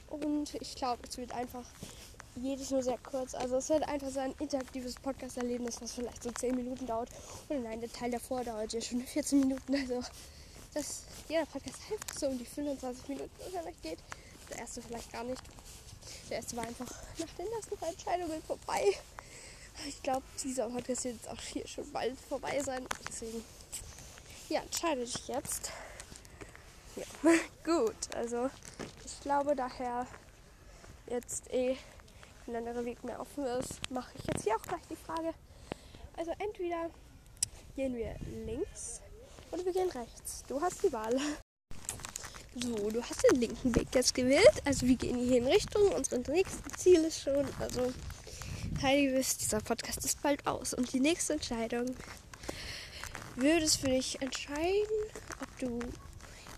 Und 0.07 0.55
ich 0.55 0.75
glaube, 0.75 1.01
es 1.07 1.17
wird 1.17 1.31
einfach 1.33 1.65
jedes 2.35 2.71
nur 2.71 2.83
sehr 2.83 2.97
kurz. 2.97 3.33
Also 3.33 3.57
es 3.57 3.69
wird 3.69 3.87
einfach 3.87 4.09
so 4.09 4.19
ein 4.19 4.33
interaktives 4.39 4.95
Podcast-Erlebnis, 4.95 5.81
was 5.81 5.93
vielleicht 5.93 6.23
so 6.23 6.31
10 6.31 6.55
Minuten 6.55 6.85
dauert. 6.85 7.09
Und 7.49 7.63
nein, 7.63 7.81
der 7.81 7.91
Teil 7.91 8.11
davor 8.11 8.43
dauert 8.43 8.73
ja 8.73 8.81
schon 8.81 9.01
14 9.05 9.39
Minuten. 9.39 9.75
Also 9.75 10.03
dass 10.73 11.03
jeder 11.27 11.45
Podcast 11.45 11.77
einfach 11.91 12.19
so 12.19 12.27
um 12.27 12.37
die 12.37 12.45
25 12.45 13.09
Minuten 13.09 13.31
vielleicht 13.49 13.81
geht. 13.81 13.99
Der 14.49 14.59
erste 14.59 14.81
vielleicht 14.81 15.11
gar 15.11 15.23
nicht. 15.23 15.41
Der 16.29 16.37
erste 16.37 16.57
war 16.57 16.65
einfach 16.65 16.89
nach 17.17 17.29
den 17.37 17.47
ersten 17.47 17.83
Entscheidungen 17.83 18.41
vorbei. 18.43 18.83
Ich 19.87 20.01
glaube, 20.03 20.23
dieser 20.43 20.69
Podcast 20.69 21.05
wird 21.05 21.15
jetzt 21.15 21.29
auch 21.29 21.41
hier 21.41 21.67
schon 21.67 21.89
bald 21.91 22.17
vorbei 22.27 22.61
sein. 22.61 22.85
Deswegen, 23.07 23.43
ja, 24.49 24.61
entscheide 24.61 25.05
dich 25.05 25.27
jetzt. 25.27 25.71
Ja, 26.95 27.03
gut. 27.63 28.15
Also, 28.15 28.49
ich 29.05 29.19
glaube 29.21 29.55
daher 29.55 30.05
jetzt 31.07 31.51
eh 31.53 31.77
ein 32.49 32.55
anderer 32.55 32.83
Weg 32.85 33.03
mehr 33.03 33.19
offen 33.19 33.45
ist, 33.45 33.79
mache 33.91 34.11
ich 34.17 34.25
jetzt 34.25 34.43
hier 34.43 34.55
auch 34.55 34.61
gleich 34.61 34.81
die 34.89 34.95
Frage. 34.95 35.33
Also, 36.17 36.31
entweder 36.39 36.89
gehen 37.75 37.95
wir 37.95 38.15
links 38.45 39.01
oder 39.51 39.63
wir 39.65 39.73
gehen 39.73 39.89
rechts. 39.89 40.43
Du 40.47 40.59
hast 40.59 40.83
die 40.83 40.91
Wahl. 40.91 41.17
So, 42.55 42.89
du 42.89 43.01
hast 43.01 43.23
den 43.31 43.39
linken 43.39 43.75
Weg 43.75 43.87
jetzt 43.93 44.13
gewählt. 44.15 44.61
Also 44.65 44.87
wir 44.87 44.95
gehen 44.95 45.17
hier 45.17 45.37
in 45.37 45.47
Richtung. 45.47 45.91
Unser 45.91 46.17
nächstes 46.17 46.73
Ziel 46.77 47.05
ist 47.05 47.21
schon. 47.21 47.47
Also, 47.59 47.93
Heidi, 48.81 49.13
wisst, 49.13 49.41
dieser 49.41 49.59
Podcast 49.59 50.03
ist 50.03 50.21
bald 50.21 50.45
aus. 50.47 50.73
Und 50.73 50.91
die 50.91 50.99
nächste 50.99 51.33
Entscheidung 51.33 51.85
würde 53.35 53.65
es 53.65 53.75
für 53.75 53.89
dich 53.89 54.21
entscheiden, 54.21 54.97
ob 55.41 55.59
du 55.59 55.79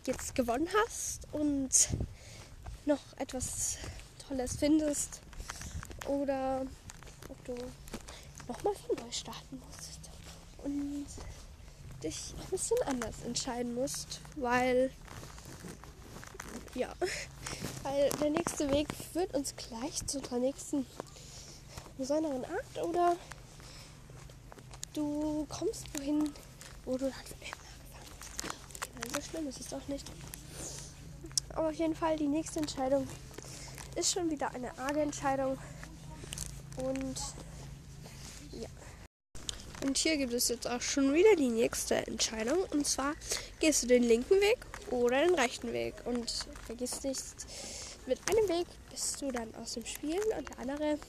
jetzt 0.07 0.33
gewonnen 0.33 0.69
hast 0.85 1.27
und 1.33 1.89
noch 2.85 3.01
etwas 3.17 3.77
Tolles 4.27 4.55
findest 4.57 5.21
oder 6.07 6.65
ob 7.29 7.45
du 7.45 7.55
nochmal 8.47 8.73
von 8.75 8.95
neu 8.95 9.11
starten 9.11 9.61
musst 9.67 10.09
und 10.63 11.05
dich 12.03 12.33
ein 12.37 12.49
bisschen 12.49 12.77
anders 12.85 13.23
entscheiden 13.25 13.73
musst, 13.75 14.21
weil 14.35 14.91
ja, 16.75 16.93
weil 17.83 18.09
der 18.21 18.29
nächste 18.29 18.69
Weg 18.71 18.87
führt 19.13 19.33
uns 19.33 19.55
gleich 19.55 20.05
zu 20.07 20.21
der 20.21 20.39
nächsten 20.39 20.85
besonderen 21.97 22.45
Art 22.45 22.83
oder 22.83 23.15
du 24.93 25.45
kommst 25.49 25.85
wohin, 25.97 26.33
wo 26.85 26.97
du 26.97 27.05
dann 27.05 27.13
für 27.13 27.35
immer 27.35 27.57
gefangen 27.79 28.09
bist. 28.39 28.55
Okay, 28.75 29.13
so 29.13 29.29
schlimm 29.29 29.47
ist 29.47 29.59
es 29.59 29.67
doch 29.67 29.87
nicht. 29.87 30.09
Aber 31.49 31.69
auf 31.69 31.75
jeden 31.75 31.95
Fall 31.95 32.15
die 32.15 32.27
nächste 32.27 32.59
Entscheidung 32.59 33.07
ist 33.95 34.13
schon 34.13 34.29
wieder 34.31 34.51
eine 34.51 34.77
arge 34.79 35.01
Entscheidung 35.01 35.57
und 36.77 37.15
ja. 38.51 38.69
Und 39.83 39.97
hier 39.97 40.17
gibt 40.17 40.33
es 40.33 40.47
jetzt 40.49 40.67
auch 40.67 40.81
schon 40.81 41.13
wieder 41.13 41.35
die 41.35 41.49
nächste 41.49 41.95
Entscheidung. 42.07 42.63
Und 42.71 42.85
zwar 42.85 43.13
gehst 43.59 43.83
du 43.83 43.87
den 43.87 44.03
linken 44.03 44.39
Weg 44.39 44.59
oder 44.91 45.25
den 45.25 45.35
rechten 45.35 45.73
Weg. 45.73 45.95
Und 46.05 46.31
vergiss 46.65 47.03
nicht, 47.03 47.23
mit 48.05 48.19
einem 48.29 48.47
Weg 48.49 48.67
bist 48.89 49.21
du 49.21 49.31
dann 49.31 49.53
aus 49.55 49.73
dem 49.73 49.85
Spiel 49.85 50.19
und 50.37 50.49
der 50.49 50.59
andere, 50.59 50.99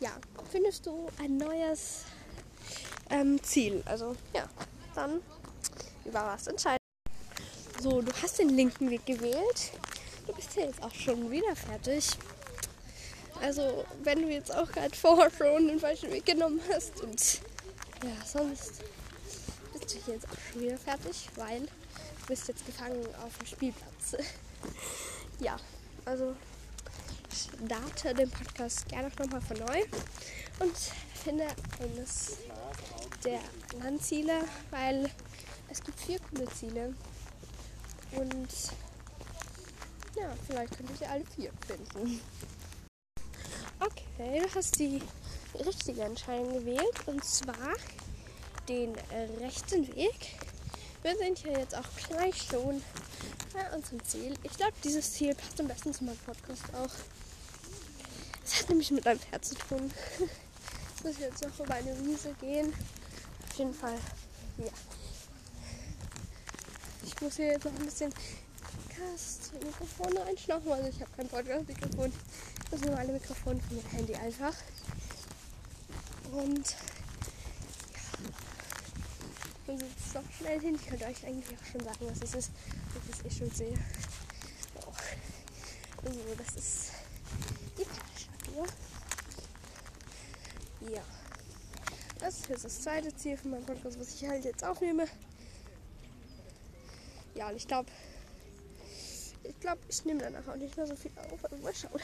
ja, 0.00 0.10
findest 0.50 0.86
du 0.86 1.08
ein 1.18 1.36
neues 1.36 2.04
ähm, 3.10 3.42
Ziel. 3.42 3.82
Also 3.86 4.16
ja, 4.34 4.48
dann 4.94 5.20
über 6.04 6.24
was 6.26 6.46
entscheiden. 6.46 6.78
So, 7.80 8.02
du 8.02 8.12
hast 8.22 8.38
den 8.38 8.50
linken 8.50 8.90
Weg 8.90 9.06
gewählt. 9.06 9.72
Du 10.26 10.34
bist 10.34 10.54
ja 10.54 10.64
jetzt 10.64 10.82
auch 10.82 10.94
schon 10.94 11.30
wieder 11.30 11.56
fertig. 11.56 12.10
Also, 13.42 13.84
wenn 14.02 14.22
du 14.22 14.28
jetzt 14.28 14.54
auch 14.54 14.70
gerade 14.70 14.94
vorher 14.94 15.30
schon 15.30 15.66
den 15.66 15.80
falschen 15.80 16.10
Weg 16.10 16.26
genommen 16.26 16.60
hast 16.72 17.00
und 17.00 17.40
ja, 18.02 18.26
sonst 18.26 18.82
bist 19.72 19.94
du 19.94 19.98
hier 20.04 20.14
jetzt 20.14 20.26
auch 20.26 20.52
schon 20.52 20.62
wieder 20.62 20.78
fertig, 20.78 21.28
weil 21.36 21.60
du 21.60 22.26
bist 22.28 22.48
jetzt 22.48 22.66
gefangen 22.66 23.02
auf 23.24 23.36
dem 23.38 23.46
Spielplatz. 23.46 24.16
ja, 25.40 25.56
also 26.04 26.34
starte 27.34 28.14
den 28.14 28.30
Podcast 28.30 28.88
gerne 28.88 29.10
nochmal 29.18 29.40
von 29.40 29.56
neu 29.58 29.82
und 30.58 30.76
finde 31.24 31.46
eines 31.82 32.38
der 33.24 33.40
Landziele, 33.82 34.44
weil 34.70 35.10
es 35.68 35.82
gibt 35.82 35.98
vier 36.00 36.18
coole 36.20 36.46
Ziele 36.50 36.94
und 38.12 38.48
Ja, 40.16 40.34
vielleicht 40.46 40.76
könnt 40.76 41.00
ihr 41.00 41.10
alle 41.10 41.24
vier 41.36 41.52
finden. 41.66 42.20
Okay, 43.80 44.42
du 44.42 44.54
hast 44.54 44.78
die 44.78 45.00
richtige 45.54 46.02
Entscheidung 46.02 46.52
gewählt 46.52 47.00
und 47.06 47.24
zwar 47.24 47.74
den 48.68 48.94
rechten 49.40 49.88
Weg. 49.96 50.36
Wir 51.02 51.16
sind 51.16 51.38
hier 51.38 51.52
jetzt 51.52 51.74
auch 51.74 51.88
gleich 52.06 52.36
schon 52.42 52.82
bei 53.54 53.74
unserem 53.74 54.04
Ziel. 54.04 54.34
Ich 54.42 54.52
glaube, 54.52 54.74
dieses 54.84 55.14
Ziel 55.14 55.34
passt 55.34 55.58
am 55.60 55.66
besten 55.66 55.94
zu 55.94 56.04
meinem 56.04 56.18
Podcast 56.18 56.64
auch. 56.74 56.90
Es 58.44 58.60
hat 58.60 58.68
nämlich 58.68 58.90
mit 58.90 59.06
einem 59.06 59.18
Pferd 59.18 59.44
zu 59.44 59.54
tun. 59.54 59.90
Ich 60.96 61.04
muss 61.04 61.18
jetzt 61.18 61.42
noch 61.42 61.64
über 61.64 61.72
eine 61.72 61.98
Wiese 62.04 62.34
gehen. 62.42 62.74
Auf 63.48 63.56
jeden 63.56 63.72
Fall, 63.72 63.96
ja. 64.58 64.70
Ich 67.06 67.18
muss 67.22 67.36
hier 67.36 67.46
jetzt 67.52 67.64
noch 67.64 67.72
ein 67.72 67.86
bisschen 67.86 68.12
Mikrofone 69.64 70.22
einschnaufen. 70.24 70.70
Also 70.70 70.88
ich 70.90 71.00
habe 71.00 71.10
kein 71.16 71.28
Podcast-Mikrofon. 71.28 72.12
Das 72.70 72.80
nur 72.82 72.96
alle 72.96 73.12
Mikrofone 73.12 73.60
von 73.60 73.76
dem 73.76 73.90
Handy 73.90 74.14
einfach. 74.14 74.54
Und 76.32 76.76
ja, 77.92 78.30
man 79.66 79.78
sieht 79.78 79.88
es 79.98 80.12
doch 80.12 80.22
schnell 80.38 80.60
hin. 80.60 80.76
Ich 80.76 80.86
könnte 80.86 81.06
euch 81.06 81.26
eigentlich 81.26 81.58
auch 81.58 81.64
schon 81.72 81.84
sagen, 81.84 81.98
was 82.00 82.22
es 82.22 82.34
ist, 82.34 82.50
wenn 82.92 83.02
ich 83.10 83.18
es 83.18 83.24
eh 83.24 83.38
schon 83.38 83.50
sehe. 83.50 83.74
Oh. 84.76 84.92
Also 86.06 86.20
das 86.38 86.56
ist 86.56 86.92
die 87.76 87.86
hier. 88.52 88.66
Ja. 90.94 91.02
Das 92.20 92.38
ist 92.38 92.48
jetzt 92.48 92.64
das 92.64 92.80
zweite 92.82 93.14
Ziel 93.16 93.36
von 93.36 93.50
meinem 93.50 93.64
Podcast, 93.64 93.98
was 93.98 94.14
ich 94.14 94.28
halt 94.28 94.44
jetzt 94.44 94.62
aufnehme. 94.62 95.06
Ja, 97.34 97.48
und 97.48 97.56
ich 97.56 97.66
glaube, 97.66 97.90
ich 99.42 99.58
glaube, 99.58 99.80
ich 99.88 100.04
nehme 100.04 100.20
danach 100.20 100.46
auch 100.46 100.56
nicht 100.56 100.76
mehr 100.76 100.86
so 100.86 100.94
viel 100.94 101.12
auf. 101.18 101.44
Also 101.44 101.56
mal 101.56 101.74
schauen. 101.74 102.00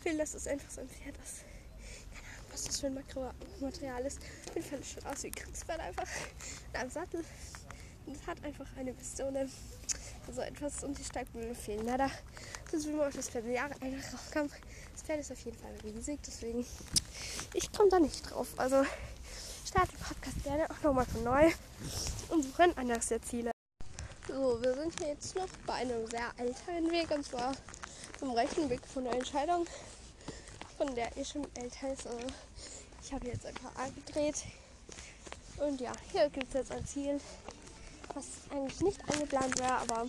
Vielleicht 0.00 0.22
ist 0.22 0.34
es 0.34 0.46
einfach 0.46 0.70
so 0.70 0.80
ein 0.80 0.88
Pferd, 0.88 1.16
das. 1.18 1.40
Keine 2.12 2.26
Ahnung, 2.34 2.46
was 2.50 2.64
das 2.64 2.80
für 2.80 2.86
ein 2.86 3.04
Material 3.60 4.06
ist. 4.06 4.18
Auf 4.48 4.54
jeden 4.54 4.68
Fall 4.68 4.84
schaut 4.84 5.06
aus 5.06 5.22
wie 5.22 5.30
Kriegspferd 5.30 5.80
einfach. 5.80 6.06
Mit 6.66 6.76
einem 6.80 6.90
Sattel. 6.90 7.24
Und 8.06 8.16
es 8.16 8.26
hat 8.26 8.42
einfach 8.42 8.66
eine 8.76 8.92
Pistole. 8.94 9.48
So 10.32 10.42
etwas 10.42 10.84
und 10.84 10.96
die 10.96 11.04
Steigbügel 11.04 11.54
fehlen. 11.54 11.82
Na, 11.84 11.96
da 11.96 12.10
sind 12.70 12.96
wir 12.96 13.06
auf 13.06 13.14
das 13.14 13.28
Pferd 13.28 13.46
Jahre 13.46 13.74
einfach 13.80 14.14
raufkommen. 14.14 14.50
Das 14.92 15.02
Pferd 15.02 15.20
ist 15.20 15.32
auf 15.32 15.40
jeden 15.40 15.58
Fall 15.58 15.74
riesig, 15.82 16.20
deswegen. 16.24 16.64
Ich 17.54 17.72
komme 17.72 17.90
da 17.90 17.98
nicht 17.98 18.30
drauf. 18.30 18.48
Also, 18.56 18.84
starte 19.66 19.92
den 19.92 20.00
Podcast 20.00 20.44
gerne 20.44 20.70
auch 20.70 20.82
nochmal 20.82 21.06
von 21.06 21.24
neu 21.24 21.50
und 22.28 22.44
suche 22.44 22.62
ein 22.62 22.78
anderes 22.78 23.08
der 23.08 23.22
Ziele. 23.22 23.50
So, 24.28 24.62
wir 24.62 24.74
sind 24.74 24.98
hier 25.00 25.08
jetzt 25.08 25.34
noch 25.34 25.48
bei 25.66 25.74
einem 25.74 26.06
sehr 26.06 26.30
älteren 26.36 26.90
Weg 26.92 27.10
und 27.10 27.24
zwar 27.24 27.52
zum 28.20 28.32
rechten 28.32 28.68
Weg 28.68 28.86
von 28.86 29.04
der 29.04 29.14
Entscheidung, 29.14 29.66
von 30.76 30.94
der 30.94 31.10
ich 31.16 31.26
schon 31.26 31.46
älter 31.54 31.90
ist. 31.90 32.06
Also 32.06 32.18
ich 33.02 33.12
habe 33.14 33.26
jetzt 33.26 33.46
ein 33.46 33.54
paar 33.54 33.72
angedreht 33.82 34.44
und 35.56 35.80
ja, 35.80 35.92
hier 36.12 36.28
gibt 36.28 36.48
es 36.48 36.52
jetzt 36.52 36.70
ein 36.70 36.86
Ziel, 36.86 37.18
was 38.14 38.26
eigentlich 38.50 38.80
nicht 38.82 39.00
eingeplant 39.10 39.58
wäre, 39.58 39.72
aber 39.72 40.06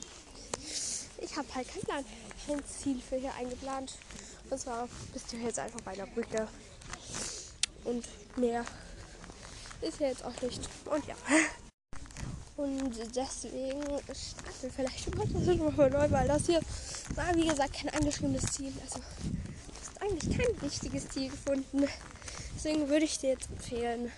ich 1.19 1.37
habe 1.37 1.47
halt 1.55 1.69
kein 1.69 1.81
Plan, 1.83 2.05
kein 2.45 2.65
Ziel 2.65 3.01
für 3.01 3.15
hier 3.15 3.33
eingeplant. 3.35 3.97
Und 4.49 4.59
zwar 4.59 4.89
bist 5.13 5.31
du 5.31 5.37
jetzt 5.37 5.59
einfach 5.59 5.79
bei 5.81 5.95
der 5.95 6.07
Brücke 6.07 6.49
und 7.85 8.05
mehr 8.35 8.65
ist 9.79 9.99
hier 9.99 10.09
jetzt 10.09 10.25
auch 10.25 10.41
nicht. 10.41 10.67
Und 10.85 11.07
ja. 11.07 11.15
Und 12.61 12.95
deswegen 13.15 13.81
starten 13.81 14.61
wir 14.61 14.69
vielleicht 14.69 15.03
schon 15.03 15.17
mal 15.17 15.89
neu, 15.89 16.11
weil 16.11 16.27
das 16.27 16.45
hier 16.45 16.61
war, 17.15 17.35
wie 17.35 17.47
gesagt, 17.47 17.73
kein 17.73 17.89
angeschriebenes 17.89 18.51
Ziel. 18.51 18.71
Also, 18.83 18.99
du 18.99 19.73
hast 19.79 19.99
eigentlich 19.99 20.37
kein 20.37 20.55
richtiges 20.61 21.09
Ziel 21.09 21.31
gefunden. 21.31 21.87
Deswegen 22.55 22.87
würde 22.87 23.05
ich 23.05 23.17
dir 23.17 23.31
jetzt 23.31 23.49
empfehlen, 23.49 24.11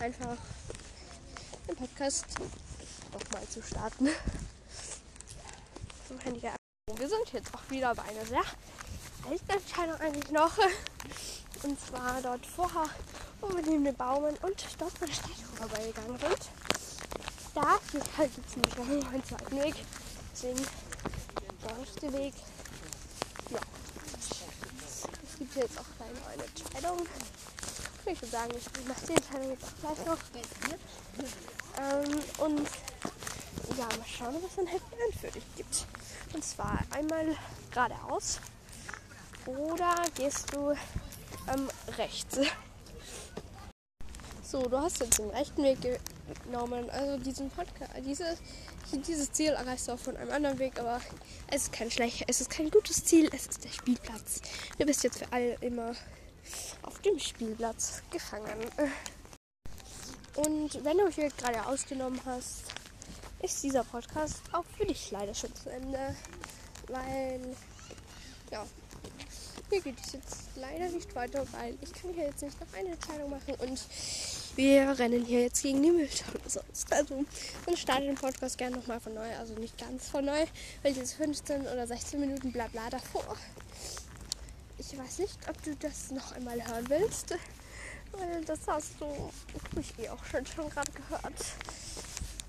einfach 0.00 0.38
den 1.68 1.76
Podcast 1.76 2.24
nochmal 3.12 3.46
zu 3.50 3.62
starten. 3.62 4.08
Wir 6.96 7.08
sind 7.08 7.32
jetzt 7.34 7.54
auch 7.54 7.70
wieder 7.70 7.94
bei 7.94 8.04
einer 8.04 8.24
sehr 8.24 8.44
alten 9.28 9.50
Entscheidung 9.50 9.96
eigentlich 9.96 10.30
noch. 10.30 10.56
Und 11.64 11.78
zwar 11.78 12.22
dort 12.22 12.46
vorher, 12.46 12.88
wo 13.42 13.50
wir 13.50 13.62
neben 13.62 13.84
den 13.84 13.94
Baumen 13.94 14.34
und 14.40 14.66
dort 14.78 14.98
bei 14.98 15.04
der 15.04 15.14
Statue 15.14 15.56
vorbeigegangen 15.58 16.18
sind 16.18 16.61
da 17.54 17.78
halt 18.16 18.34
gibt 18.34 18.48
es 18.48 18.56
noch 18.56 18.88
einen 18.88 19.24
zweiten 19.24 19.56
Weg. 19.62 19.74
Deswegen 20.32 20.66
der 22.02 22.12
Weg. 22.12 22.34
Ja. 23.50 23.58
Es 25.24 25.38
gibt 25.38 25.54
jetzt 25.56 25.78
auch 25.78 25.84
gleich 25.96 26.10
noch 26.12 26.28
eine 26.32 26.44
Entscheidung. 26.44 27.06
Ich 28.04 28.20
würde 28.20 28.26
sagen, 28.26 28.52
ich 28.56 28.88
mache 28.88 29.06
die 29.06 29.14
Entscheidung 29.14 29.50
jetzt 29.50 29.64
auch 29.84 29.94
gleich 29.94 30.06
noch. 30.08 30.78
Ähm, 31.78 32.20
und 32.38 32.68
ja, 33.78 33.84
mal 33.84 34.06
schauen, 34.06 34.36
was 34.42 34.58
ein 34.58 34.66
Happy 34.66 34.94
End 35.06 35.20
für 35.20 35.30
dich 35.30 35.44
gibt. 35.56 35.86
Und 36.34 36.44
zwar 36.44 36.80
einmal 36.90 37.36
geradeaus 37.70 38.40
oder 39.46 39.94
gehst 40.14 40.52
du 40.54 40.72
ähm, 41.52 41.68
rechts. 41.96 42.38
So, 44.42 44.62
du 44.68 44.78
hast 44.78 45.00
jetzt 45.00 45.18
den 45.18 45.30
rechten 45.30 45.62
Weg 45.62 45.80
genommen. 46.44 46.88
Also 46.90 47.18
diesen 47.18 47.50
Podcast, 47.50 47.90
dieses, 48.04 48.38
dieses 49.06 49.32
Ziel 49.32 49.50
erreichst 49.50 49.88
du 49.88 49.92
auch 49.92 49.98
von 49.98 50.16
einem 50.16 50.30
anderen 50.30 50.58
Weg, 50.58 50.78
aber 50.78 51.00
es 51.48 51.64
ist 51.64 51.72
kein 51.72 51.90
schlecht, 51.90 52.24
es 52.28 52.40
ist 52.40 52.50
kein 52.50 52.70
gutes 52.70 53.04
Ziel, 53.04 53.28
es 53.32 53.46
ist 53.46 53.64
der 53.64 53.70
Spielplatz. 53.70 54.40
Du 54.78 54.86
bist 54.86 55.02
jetzt 55.04 55.18
für 55.18 55.32
alle 55.32 55.54
immer 55.60 55.94
auf 56.82 56.98
dem 57.00 57.18
Spielplatz 57.18 58.02
gefangen. 58.10 58.58
Und 60.36 60.84
wenn 60.84 60.98
du 60.98 61.08
hier 61.08 61.28
gerade 61.30 61.66
ausgenommen 61.66 62.20
hast, 62.24 62.64
ist 63.42 63.62
dieser 63.62 63.84
Podcast 63.84 64.40
auch 64.52 64.64
für 64.76 64.86
dich 64.86 65.10
leider 65.10 65.34
schon 65.34 65.54
zu 65.54 65.70
Ende. 65.70 66.16
Weil, 66.88 67.56
ja, 68.50 68.64
hier 69.70 69.80
geht 69.80 70.00
es 70.04 70.12
jetzt 70.12 70.36
leider 70.56 70.88
nicht 70.88 71.14
weiter, 71.14 71.46
weil 71.52 71.76
ich 71.80 71.92
kann 71.92 72.12
hier 72.12 72.24
jetzt 72.24 72.42
nicht 72.42 72.60
noch 72.60 72.72
eine 72.78 72.90
Entscheidung 72.90 73.30
machen 73.30 73.54
und 73.58 73.80
wir 74.56 74.98
rennen 74.98 75.24
hier 75.24 75.42
jetzt 75.42 75.62
gegen 75.62 75.82
die 75.82 75.90
Mülltonne 75.90 76.40
sonst. 76.46 76.92
Also, 76.92 77.24
dann 77.66 77.76
starte 77.76 78.02
den 78.02 78.14
Podcast 78.14 78.58
gerne 78.58 78.76
nochmal 78.76 79.00
von 79.00 79.14
neu. 79.14 79.36
Also 79.38 79.54
nicht 79.54 79.78
ganz 79.78 80.08
von 80.08 80.24
neu, 80.24 80.44
weil 80.82 80.92
diese 80.92 81.16
15 81.16 81.62
oder 81.62 81.86
16 81.86 82.20
Minuten 82.20 82.52
Blabla 82.52 82.90
davor. 82.90 83.36
Ich 84.78 84.98
weiß 84.98 85.20
nicht, 85.20 85.38
ob 85.48 85.62
du 85.62 85.74
das 85.76 86.10
noch 86.10 86.32
einmal 86.32 86.66
hören 86.66 86.84
willst. 86.88 87.34
Weil 88.12 88.44
das 88.44 88.60
hast 88.66 88.92
du 89.00 89.06
ich 89.80 89.98
eh 89.98 90.10
auch 90.10 90.22
schon, 90.24 90.44
schon 90.44 90.68
gerade 90.68 90.92
gehört. 90.92 91.44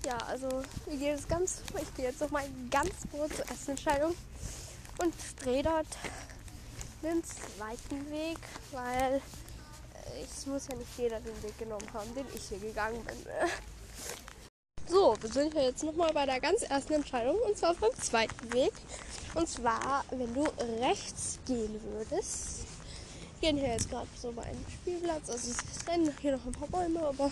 Ja, 0.04 0.18
also 0.26 0.48
wir 0.86 0.96
gehen 0.98 1.16
jetzt 1.16 1.28
ganz, 1.28 1.62
ich 1.80 1.94
gehe 1.94 2.06
jetzt 2.06 2.20
nochmal 2.20 2.44
ganz 2.70 2.92
kurz 3.10 3.36
zur 3.36 3.46
ersten 3.46 3.70
Entscheidung 3.70 4.14
und 4.98 5.14
drehe 5.42 5.62
dort 5.62 5.86
den 7.02 7.22
zweiten 7.24 8.10
Weg, 8.10 8.38
weil 8.72 9.22
es 10.22 10.46
muss 10.46 10.68
ja 10.68 10.76
nicht 10.76 10.98
jeder 10.98 11.20
den 11.20 11.42
Weg 11.42 11.58
genommen 11.58 11.86
haben, 11.92 12.14
den 12.14 12.26
ich 12.34 12.48
hier 12.48 12.58
gegangen 12.58 13.02
bin. 13.04 13.16
So, 14.86 15.16
wir 15.18 15.32
sind 15.32 15.54
hier 15.54 15.64
jetzt 15.64 15.82
nochmal 15.82 16.12
bei 16.12 16.26
der 16.26 16.38
ganz 16.40 16.62
ersten 16.62 16.92
Entscheidung 16.92 17.36
und 17.48 17.56
zwar 17.56 17.74
beim 17.74 17.94
zweiten 17.98 18.52
Weg. 18.52 18.72
Und 19.34 19.48
zwar, 19.48 20.04
wenn 20.10 20.32
du 20.34 20.44
rechts 20.80 21.38
gehen 21.46 21.80
würdest. 21.82 22.66
Wir 23.40 23.50
gehen 23.50 23.58
hier 23.58 23.72
jetzt 23.72 23.90
gerade 23.90 24.06
so 24.20 24.30
bei 24.30 24.42
einem 24.42 24.64
Spielplatz. 24.70 25.30
Also 25.30 25.50
es 25.52 25.88
rennen 25.88 26.14
hier 26.20 26.36
noch 26.36 26.44
ein 26.44 26.52
paar 26.52 26.68
Bäume, 26.68 27.00
aber 27.00 27.30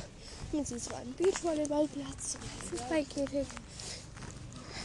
man 0.52 0.64
sieht 0.64 0.82
so 0.82 0.94
einen 0.94 1.14
Beachvolleyballplatz, 1.14 2.38
Fußballkäfig. 2.70 3.46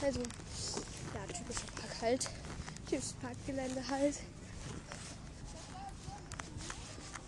Also, 0.04 0.20
ja, 0.20 1.34
typischer 1.34 1.68
Park 1.76 2.02
halt. 2.02 2.30
Typisches 2.88 3.14
Parkgelände 3.14 3.82
halt. 3.90 4.16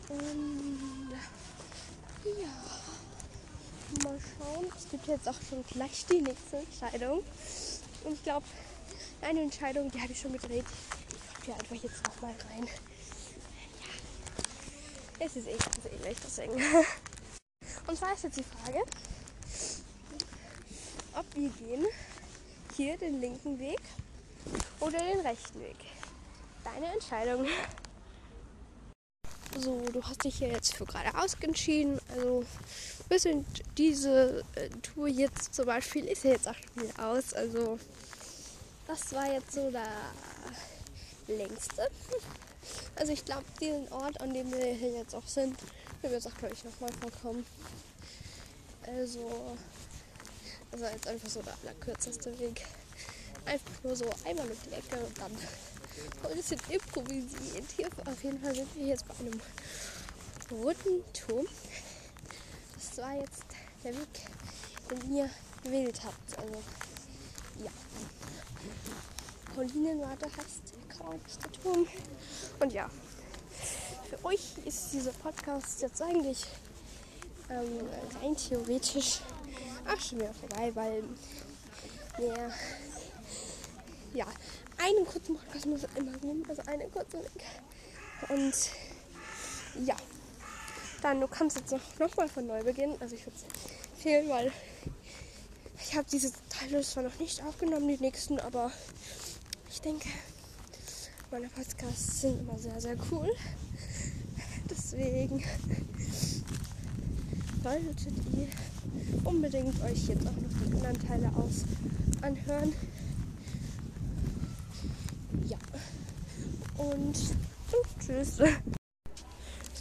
Und 0.09 1.11
ja, 2.25 4.03
mal 4.03 4.19
schauen. 4.19 4.71
Es 4.75 4.89
gibt 4.89 5.07
jetzt 5.07 5.27
auch 5.27 5.35
schon 5.47 5.63
gleich 5.65 6.05
die 6.07 6.21
nächste 6.21 6.57
Entscheidung. 6.57 7.23
Und 8.03 8.13
ich 8.13 8.23
glaube, 8.23 8.45
eine 9.21 9.41
Entscheidung, 9.41 9.91
die 9.91 10.01
habe 10.01 10.11
ich 10.11 10.19
schon 10.19 10.33
gedreht. 10.33 10.65
Ich 11.09 11.33
komme 11.33 11.45
hier 11.45 11.55
einfach 11.55 11.75
jetzt 11.75 12.03
noch 12.07 12.21
mal 12.21 12.33
rein. 12.51 12.67
Ja, 15.19 15.25
es 15.25 15.35
ist 15.35 15.47
eh 15.47 15.57
ganz 15.57 15.85
ähnlich, 15.85 16.17
deswegen. 16.23 16.53
Und 17.87 17.97
zwar 17.97 18.13
ist 18.13 18.23
jetzt 18.23 18.37
die 18.37 18.43
Frage, 18.43 18.79
ob 21.13 21.35
wir 21.35 21.49
gehen 21.49 21.85
hier 22.75 22.97
den 22.97 23.19
linken 23.19 23.59
Weg 23.59 23.81
oder 24.79 24.97
den 24.97 25.19
rechten 25.19 25.59
Weg. 25.59 25.77
Deine 26.63 26.93
Entscheidung. 26.93 27.45
So, 29.57 29.81
du 29.91 30.03
hast 30.03 30.23
dich 30.23 30.37
hier 30.37 30.49
jetzt 30.49 30.75
für 30.75 30.85
geradeaus 30.85 31.35
entschieden. 31.41 31.99
Also, 32.15 32.45
wir 33.09 33.19
sind 33.19 33.45
diese 33.77 34.43
äh, 34.55 34.69
Tour 34.81 35.07
jetzt 35.07 35.55
zum 35.55 35.65
Beispiel 35.65 36.05
ist 36.05 36.23
ja 36.23 36.31
jetzt 36.31 36.47
auch 36.47 36.55
schon 36.55 36.83
wieder 36.83 37.07
aus. 37.07 37.33
Also, 37.33 37.79
das 38.87 39.11
war 39.13 39.31
jetzt 39.31 39.51
so 39.51 39.71
der 39.71 39.87
längste. 41.27 41.89
Also 42.95 43.11
ich 43.11 43.25
glaube, 43.25 43.45
diesen 43.59 43.91
Ort, 43.91 44.21
an 44.21 44.33
dem 44.33 44.51
wir 44.51 44.73
hier 44.73 44.91
jetzt 44.91 45.15
auch 45.15 45.27
sind, 45.27 45.57
wird 46.01 46.13
jetzt 46.13 46.27
auch, 46.27 46.35
glaube 46.35 46.53
ich, 46.53 46.63
nochmal 46.63 46.91
vorkommen. 47.01 47.45
Also, 48.85 49.57
das 50.71 50.81
war 50.81 50.91
jetzt 50.91 51.07
einfach 51.07 51.29
so 51.29 51.41
der 51.41 51.55
allerkürzeste 51.63 52.37
Weg. 52.39 52.65
Einfach 53.45 53.83
nur 53.83 53.95
so 53.95 54.05
einmal 54.25 54.45
mit 54.45 54.57
die 54.65 54.73
Ecke 54.73 55.03
und 55.03 55.17
dann 55.17 55.31
ein 56.23 56.35
bisschen 56.35 56.59
improvisiert. 56.69 57.65
Hier 57.75 57.89
auf 58.05 58.23
jeden 58.23 58.39
Fall 58.41 58.55
sind 58.55 58.75
wir 58.75 58.87
jetzt 58.87 59.05
bei 59.07 59.13
einem 59.19 59.39
roten 60.51 61.03
Turm. 61.13 61.45
Das 62.75 62.97
war 62.97 63.15
jetzt 63.15 63.43
der 63.83 63.93
Weg, 63.93 64.07
den 64.89 65.15
ihr 65.15 65.29
gewählt 65.63 66.01
habt. 66.03 66.39
Also, 66.39 66.63
ja. 67.63 67.71
Paulinenwarte 69.55 70.25
heißt 70.25 71.43
der 71.43 71.51
Turm. 71.51 71.87
Und 72.59 72.73
ja, 72.73 72.89
für 74.09 74.25
euch 74.25 74.57
ist 74.65 74.93
dieser 74.93 75.11
Podcast 75.11 75.81
jetzt 75.81 76.01
eigentlich 76.01 76.45
ähm, 77.49 77.87
rein 78.21 78.35
theoretisch 78.35 79.21
auch 79.87 79.99
schon 79.99 80.19
wieder 80.19 80.33
vorbei, 80.33 80.71
weil 80.75 81.03
ja, 82.19 82.49
ja, 84.13 84.25
einen 84.79 85.05
kurzen 85.05 85.35
Podcast 85.35 85.65
muss 85.65 85.83
es 85.83 85.89
immer 85.95 86.17
geben, 86.17 86.43
also 86.47 86.61
eine 86.65 86.87
kurze 86.87 87.17
Link. 87.17 87.43
Und 88.29 88.53
ja, 89.85 89.95
dann 91.01 91.21
du 91.21 91.27
kannst 91.27 91.57
jetzt 91.57 91.71
noch, 91.71 91.99
noch 91.99 92.15
mal 92.17 92.27
von 92.27 92.47
neu 92.47 92.63
beginnen. 92.63 92.95
Also 92.99 93.15
ich 93.15 93.25
würde 93.25 93.37
es 93.37 93.89
empfehlen, 93.91 94.29
weil 94.29 94.51
ich 95.81 95.95
habe 95.95 96.05
diese 96.11 96.31
Teile 96.49 96.81
zwar 96.81 97.03
noch 97.03 97.19
nicht 97.19 97.43
aufgenommen, 97.43 97.87
die 97.87 97.97
nächsten, 97.97 98.39
aber 98.39 98.71
ich 99.69 99.81
denke, 99.81 100.09
meine 101.31 101.47
Podcasts 101.49 102.21
sind 102.21 102.39
immer 102.39 102.57
sehr, 102.57 102.79
sehr 102.81 102.95
cool. 103.11 103.29
Deswegen 104.69 105.43
solltet 107.63 108.13
ihr 108.35 108.47
unbedingt 109.23 109.81
euch 109.83 110.07
jetzt 110.07 110.27
auch 110.27 110.31
noch 110.31 110.49
die 110.59 110.73
anderen 110.75 111.07
Teile 111.07 111.31
aus 111.35 111.65
anhören. 112.21 112.73
Ja. 115.47 115.57
Und, 116.79 117.17
tschüss. 117.99 118.37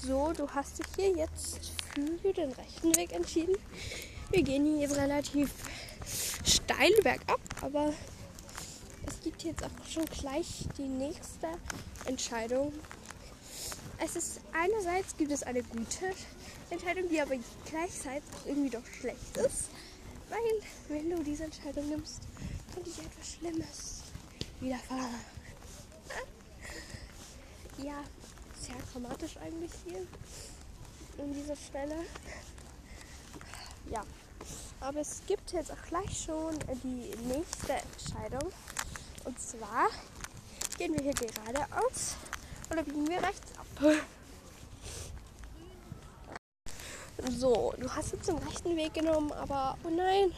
So, 0.02 0.32
du 0.36 0.48
hast 0.50 0.80
dich 0.80 0.86
hier 0.96 1.16
jetzt 1.16 1.72
für 1.94 2.32
den 2.32 2.50
rechten 2.50 2.96
Weg 2.96 3.12
entschieden. 3.12 3.54
Wir 4.30 4.42
gehen 4.42 4.64
hier 4.76 4.90
relativ 4.90 5.52
steil 6.44 6.90
bergab, 7.04 7.40
aber 7.62 7.92
es 9.06 9.20
gibt 9.20 9.44
jetzt 9.44 9.62
auch 9.62 9.88
schon 9.88 10.04
gleich 10.06 10.66
die 10.76 10.88
nächste 10.88 11.46
Entscheidung. 12.06 12.72
Es 14.04 14.16
ist 14.16 14.40
einerseits 14.52 15.16
gibt 15.16 15.30
es 15.30 15.44
eine 15.44 15.62
gute 15.62 16.12
Entscheidung, 16.70 17.08
die 17.08 17.20
aber 17.20 17.36
gleichzeitig 17.70 18.28
auch 18.34 18.46
irgendwie 18.46 18.70
doch 18.70 18.86
schlecht 19.00 19.36
ist, 19.36 19.68
weil 20.30 20.38
wenn 20.88 21.10
du 21.10 21.22
diese 21.22 21.44
Entscheidung 21.44 21.88
nimmst, 21.88 22.22
könnte 22.74 22.90
dir 22.90 23.04
etwas 23.04 23.34
Schlimmes 23.34 24.02
widerfahren. 24.60 25.37
Ja, 27.84 28.02
sehr 28.58 28.74
dramatisch 28.92 29.36
eigentlich 29.36 29.70
hier 29.86 30.00
an 31.18 31.32
dieser 31.32 31.54
Stelle. 31.54 31.94
Ja, 33.90 34.02
aber 34.80 35.00
es 35.00 35.22
gibt 35.26 35.52
jetzt 35.52 35.70
auch 35.70 35.82
gleich 35.88 36.24
schon 36.24 36.58
die 36.82 37.14
nächste 37.26 37.74
Entscheidung. 37.74 38.52
Und 39.24 39.40
zwar 39.40 39.88
gehen 40.76 40.92
wir 40.94 41.02
hier 41.02 41.14
geradeaus 41.14 42.16
oder 42.70 42.82
biegen 42.82 43.08
wir 43.08 43.22
rechts 43.22 43.52
ab. 43.56 43.66
So, 47.30 47.74
du 47.78 47.94
hast 47.94 48.12
jetzt 48.12 48.28
den 48.28 48.38
rechten 48.38 48.76
Weg 48.76 48.94
genommen, 48.94 49.32
aber 49.32 49.76
oh 49.84 49.90
nein, 49.90 50.32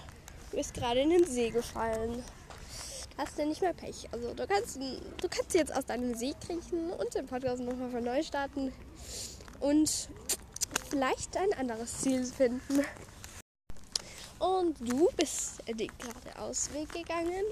du 0.50 0.57
bist 0.57 0.74
gerade 0.74 1.00
in 1.00 1.11
den 1.11 1.24
See 1.24 1.50
gefallen. 1.50 2.22
Hast 3.21 3.39
du 3.39 3.45
nicht 3.45 3.61
mehr 3.61 3.75
Pech. 3.75 4.09
Also 4.13 4.33
du 4.33 4.47
kannst, 4.47 4.77
du 4.77 5.29
kannst 5.29 5.53
jetzt 5.53 5.77
aus 5.77 5.85
deinem 5.85 6.15
See 6.15 6.35
kriechen 6.41 6.91
und 6.91 7.15
den 7.15 7.27
Podcast 7.27 7.61
nochmal 7.61 7.91
von 7.91 8.03
neu 8.03 8.23
starten 8.23 8.73
und 9.61 10.09
vielleicht 10.89 11.37
ein 11.37 11.53
anderes 11.53 11.99
Ziel 11.99 12.25
finden. 12.25 12.83
Und 14.39 14.75
du 14.81 15.07
bist 15.19 15.59
den 15.69 15.91
geradeaus 15.99 16.71
gegangen 16.95 17.45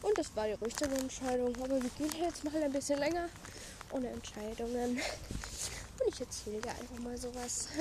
und 0.00 0.16
das 0.16 0.34
war 0.34 0.46
die 0.46 0.54
richtige 0.54 0.94
Entscheidung. 0.94 1.54
Aber 1.56 1.82
wir 1.82 1.90
gehen 1.90 2.22
jetzt 2.22 2.42
mal 2.44 2.62
ein 2.62 2.72
bisschen 2.72 2.98
länger 2.98 3.28
ohne 3.90 4.08
Entscheidungen. 4.08 4.92
Und 4.92 6.08
ich 6.08 6.18
erzähle 6.18 6.62
dir 6.62 6.70
einfach 6.70 6.98
mal 6.98 7.18
sowas. 7.18 7.68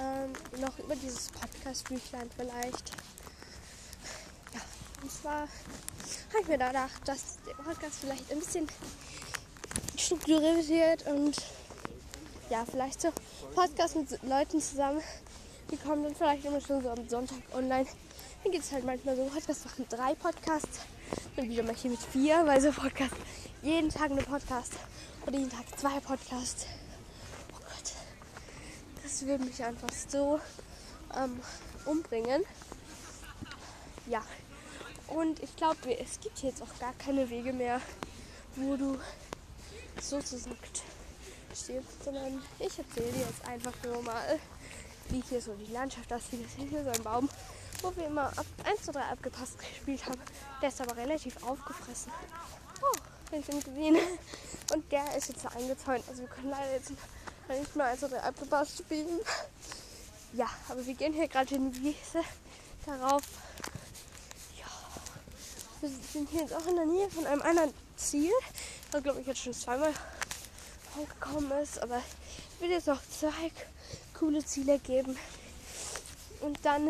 Ähm, 0.00 0.32
noch 0.60 0.78
über 0.78 0.94
dieses 0.94 1.26
Podcast-Büchlein 1.26 2.30
vielleicht. 2.36 2.92
Zwar 5.28 5.40
habe 5.40 6.40
ich 6.40 6.48
mir 6.48 6.56
da 6.56 6.68
gedacht, 6.68 7.02
dass 7.04 7.36
der 7.46 7.52
Podcast 7.62 7.98
vielleicht 8.00 8.32
ein 8.32 8.38
bisschen 8.38 8.66
strukturiert 9.98 10.66
wird 10.68 11.06
und 11.06 11.36
ja, 12.48 12.64
vielleicht 12.64 13.02
so 13.02 13.10
Podcast 13.54 13.96
mit 13.96 14.22
Leuten 14.22 14.58
zusammen. 14.58 15.02
Die 15.70 15.76
kommen 15.76 16.04
dann 16.04 16.14
vielleicht 16.14 16.46
immer 16.46 16.62
schon 16.62 16.82
so 16.82 16.88
am 16.88 17.06
Sonntag 17.10 17.42
online. 17.52 17.86
Dann 18.42 18.52
geht 18.52 18.62
es 18.62 18.72
halt 18.72 18.86
manchmal 18.86 19.16
so, 19.16 19.24
Podcast 19.26 19.66
machen 19.66 19.84
drei 19.90 20.14
Podcasts 20.14 20.80
und 21.36 21.46
wieder 21.46 21.62
mal 21.62 21.74
hier 21.74 21.90
mit 21.90 22.00
vier, 22.00 22.46
weil 22.46 22.62
so 22.62 22.72
Podcast 22.72 23.12
jeden 23.60 23.90
Tag 23.90 24.10
eine 24.10 24.22
Podcast 24.22 24.72
oder 25.26 25.36
jeden 25.36 25.50
Tag 25.50 25.66
zwei 25.78 26.00
Podcasts. 26.00 26.64
Oh 27.52 27.58
Gott, 27.58 27.92
das 29.02 29.26
würde 29.26 29.44
mich 29.44 29.62
einfach 29.62 29.90
so 30.08 30.40
ähm, 31.14 31.38
umbringen. 31.84 32.44
Ja, 34.06 34.22
und 35.08 35.42
ich 35.42 35.54
glaube, 35.56 35.98
es 35.98 36.20
gibt 36.20 36.38
jetzt 36.42 36.62
auch 36.62 36.78
gar 36.78 36.92
keine 36.94 37.28
Wege 37.28 37.52
mehr, 37.52 37.80
wo 38.56 38.76
du 38.76 38.98
sozusagen 40.00 40.56
stirbst, 41.54 42.04
sondern 42.04 42.42
ich 42.58 42.78
erzähle 42.78 43.12
dir 43.12 43.26
jetzt 43.26 43.46
einfach 43.48 43.72
nur 43.84 44.02
mal, 44.02 44.38
wie 45.08 45.22
hier 45.28 45.40
so 45.40 45.54
die 45.54 45.72
Landschaft 45.72 46.12
aussieht. 46.12 46.44
Das 46.44 46.64
ist 46.64 46.70
hier 46.70 46.84
so 46.84 46.90
ein 46.90 47.02
Baum 47.02 47.28
wo 47.82 47.94
wir 47.96 48.06
immer 48.06 48.26
ab 48.36 48.46
1 48.64 48.82
zu 48.82 48.92
3 48.92 49.00
abgepasst 49.00 49.58
gespielt 49.58 50.04
haben. 50.06 50.20
Der 50.60 50.68
ist 50.68 50.80
aber 50.80 50.96
relativ 50.96 51.42
aufgefressen. 51.42 52.12
Oh, 52.82 52.96
ich 53.32 53.48
ihn 53.48 53.62
gesehen. 53.62 53.96
Und 54.72 54.90
der 54.90 55.16
ist 55.16 55.28
jetzt 55.28 55.46
eingezäunt. 55.46 56.04
Also 56.08 56.22
wir 56.22 56.28
können 56.28 56.50
leider 56.50 56.72
jetzt 56.72 56.90
nicht 56.90 57.76
mehr 57.76 57.86
1 57.86 58.00
zu 58.00 58.08
3 58.08 58.20
abgepasst 58.20 58.78
spielen. 58.78 59.20
Ja, 60.32 60.48
aber 60.68 60.84
wir 60.84 60.94
gehen 60.94 61.12
hier 61.12 61.28
gerade 61.28 61.54
in 61.54 61.72
die 61.72 61.82
Wiese 61.82 62.22
darauf. 62.84 63.22
Wir 65.80 65.90
sind 66.12 66.28
hier 66.30 66.40
jetzt 66.40 66.54
auch 66.54 66.66
in 66.66 66.74
der 66.74 66.86
Nähe 66.86 67.08
von 67.08 67.24
einem 67.24 67.40
anderen 67.42 67.72
Ziel, 67.96 68.32
das 68.90 69.00
glaube 69.00 69.20
ich 69.20 69.28
jetzt 69.28 69.40
schon 69.40 69.54
zweimal 69.54 69.92
vorgekommen 70.92 71.52
ist. 71.62 71.80
Aber 71.80 71.98
es 71.98 72.60
wird 72.60 72.72
jetzt 72.72 72.88
noch 72.88 73.00
zwei 73.08 73.52
coole 74.12 74.44
Ziele 74.44 74.80
geben. 74.80 75.16
Und 76.40 76.58
dann 76.64 76.88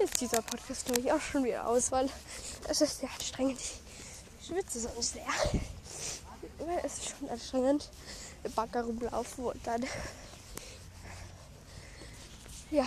ist 0.00 0.20
dieser 0.20 0.42
Podcast, 0.42 0.86
glaube 0.86 1.02
ich, 1.02 1.12
auch 1.12 1.20
schon 1.20 1.44
wieder 1.44 1.68
aus, 1.68 1.92
weil 1.92 2.08
es 2.68 2.80
ist 2.80 2.98
sehr 2.98 3.10
anstrengend. 3.10 3.60
Ich 4.40 4.46
schwitze 4.48 4.80
sonst 4.80 5.12
sehr. 5.12 5.26
Aber 6.58 6.84
es 6.84 6.98
ist 6.98 7.16
schon 7.16 7.28
anstrengend, 7.30 7.90
im 8.42 8.52
Bagger 8.52 8.82
rumlaufen 8.82 9.44
und 9.44 9.64
dann. 9.64 9.84
Ja. 12.72 12.86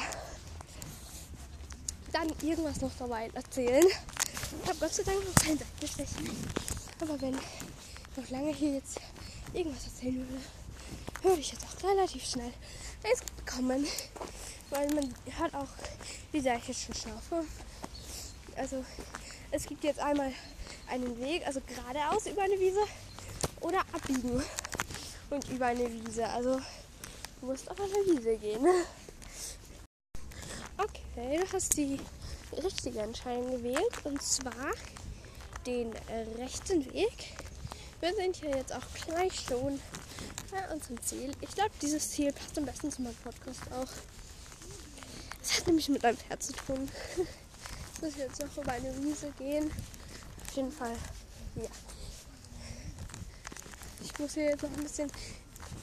Dann 2.12 2.28
irgendwas 2.42 2.82
noch 2.82 2.92
dabei 3.00 3.30
erzählen. 3.34 3.86
Ich 4.64 4.70
habe 4.70 4.80
Gott 4.80 4.94
sei 4.94 5.04
Dank 5.04 5.20
noch 5.26 5.36
kein 5.36 5.58
Seitenstechen. 5.58 6.30
Aber 7.02 7.22
wenn 7.22 7.36
noch 7.36 8.30
lange 8.30 8.54
hier 8.54 8.74
jetzt 8.76 9.00
irgendwas 9.54 9.86
erzählen 9.86 10.18
würde, 10.18 10.44
würde 11.22 11.40
ich 11.42 11.52
jetzt 11.52 11.66
auch 11.66 11.84
relativ 11.90 12.26
schnell 12.26 12.54
eins 13.04 13.22
bekommen 13.36 13.86
weil 14.70 14.88
man 14.94 15.14
hat 15.40 15.54
auch, 15.54 15.68
wie 16.32 16.40
sehr 16.40 16.58
ich 16.58 16.68
jetzt 16.68 16.84
schon 16.84 16.96
schlafe. 16.96 17.46
Also 18.56 18.84
es 19.52 19.66
gibt 19.66 19.84
jetzt 19.84 20.00
einmal 20.00 20.32
einen 20.88 21.20
Weg, 21.20 21.46
also 21.46 21.62
geradeaus 21.62 22.26
über 22.28 22.44
eine 22.44 22.60
Wiese 22.60 22.82
oder 23.62 23.80
abbiegen 23.94 24.44
und 25.30 25.50
über 25.50 25.68
eine 25.68 25.92
Wiese. 25.92 26.28
Also 26.28 26.60
du 27.42 27.46
musst 27.46 27.70
auf 27.70 27.80
eine 27.80 28.18
Wiese 28.18 28.38
gehen. 28.38 28.66
Okay, 30.78 31.40
du 31.40 31.54
hast 31.54 31.78
die 31.78 31.98
richtige 32.52 33.00
Entscheidung 33.00 33.52
gewählt 33.52 33.94
und 34.04 34.22
zwar 34.22 34.72
den 35.66 35.92
rechten 36.38 36.86
Weg. 36.94 37.36
Wir 38.02 38.14
sind 38.16 38.36
hier 38.36 38.56
jetzt 38.56 38.74
auch 38.74 38.86
gleich 39.06 39.34
schon 39.48 39.80
bei 40.52 40.74
unserem 40.74 41.02
Ziel. 41.02 41.32
Ich 41.42 41.52
glaube, 41.52 41.72
dieses 41.82 42.12
Ziel 42.12 42.32
passt 42.32 42.58
am 42.58 42.66
besten 42.66 42.92
zu 42.92 43.02
meinem 43.02 43.16
Podcast 43.16 43.62
auch. 43.72 43.92
Das 45.42 45.58
hat 45.58 45.68
nämlich 45.68 45.90
mit 45.90 46.04
einem 46.06 46.18
Pferd 46.18 46.44
zu 46.44 46.54
tun. 46.54 46.90
Ich 47.96 48.02
muss 48.02 48.18
jetzt 48.18 48.42
noch 48.42 48.58
über 48.58 48.74
eine 48.74 48.94
Wiese 49.02 49.32
gehen. 49.38 49.72
jeden 50.54 50.72
Fall, 50.72 50.92
ja. 51.56 51.70
Ich 54.04 54.20
muss 54.20 54.34
hier 54.34 54.50
jetzt 54.50 54.64
noch 54.64 54.70
ein 54.70 54.84
bisschen 54.84 55.10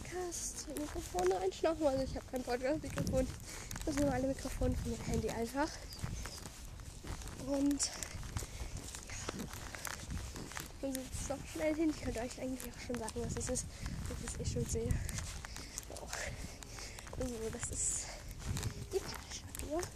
Cast-Mikrofone 0.04 1.38
einschnaufen. 1.38 1.86
Also 1.86 2.02
ich 2.04 2.14
habe 2.14 2.26
kein 2.30 2.42
Podcast-Mikrofon. 2.42 3.26
Das 3.86 3.94
sind 3.94 4.04
normale 4.04 4.26
Mikrofone 4.26 4.74
von 4.76 4.90
meinem 4.90 5.04
Handy 5.06 5.30
einfach. 5.30 5.68
Und 7.52 7.84
ja, 7.84 9.44
dann 10.80 10.94
sitzt 10.94 11.20
es 11.20 11.28
doch 11.28 11.46
schnell 11.52 11.74
hin. 11.74 11.90
Ich 11.90 12.00
könnte 12.02 12.20
euch 12.20 12.40
eigentlich 12.40 12.72
auch 12.72 12.80
schon 12.86 12.98
sagen, 12.98 13.12
was 13.16 13.36
es 13.36 13.50
ist, 13.50 13.66
wenn 14.08 14.16
ich 14.24 14.34
es 14.34 14.40
eh 14.40 14.54
schon 14.54 14.64
sehe. 14.64 14.88
Oh. 16.00 16.08
Also 17.20 17.34
das 17.52 17.70
ist 17.70 18.06
die 18.90 19.00
Pferdestadt 19.00 19.92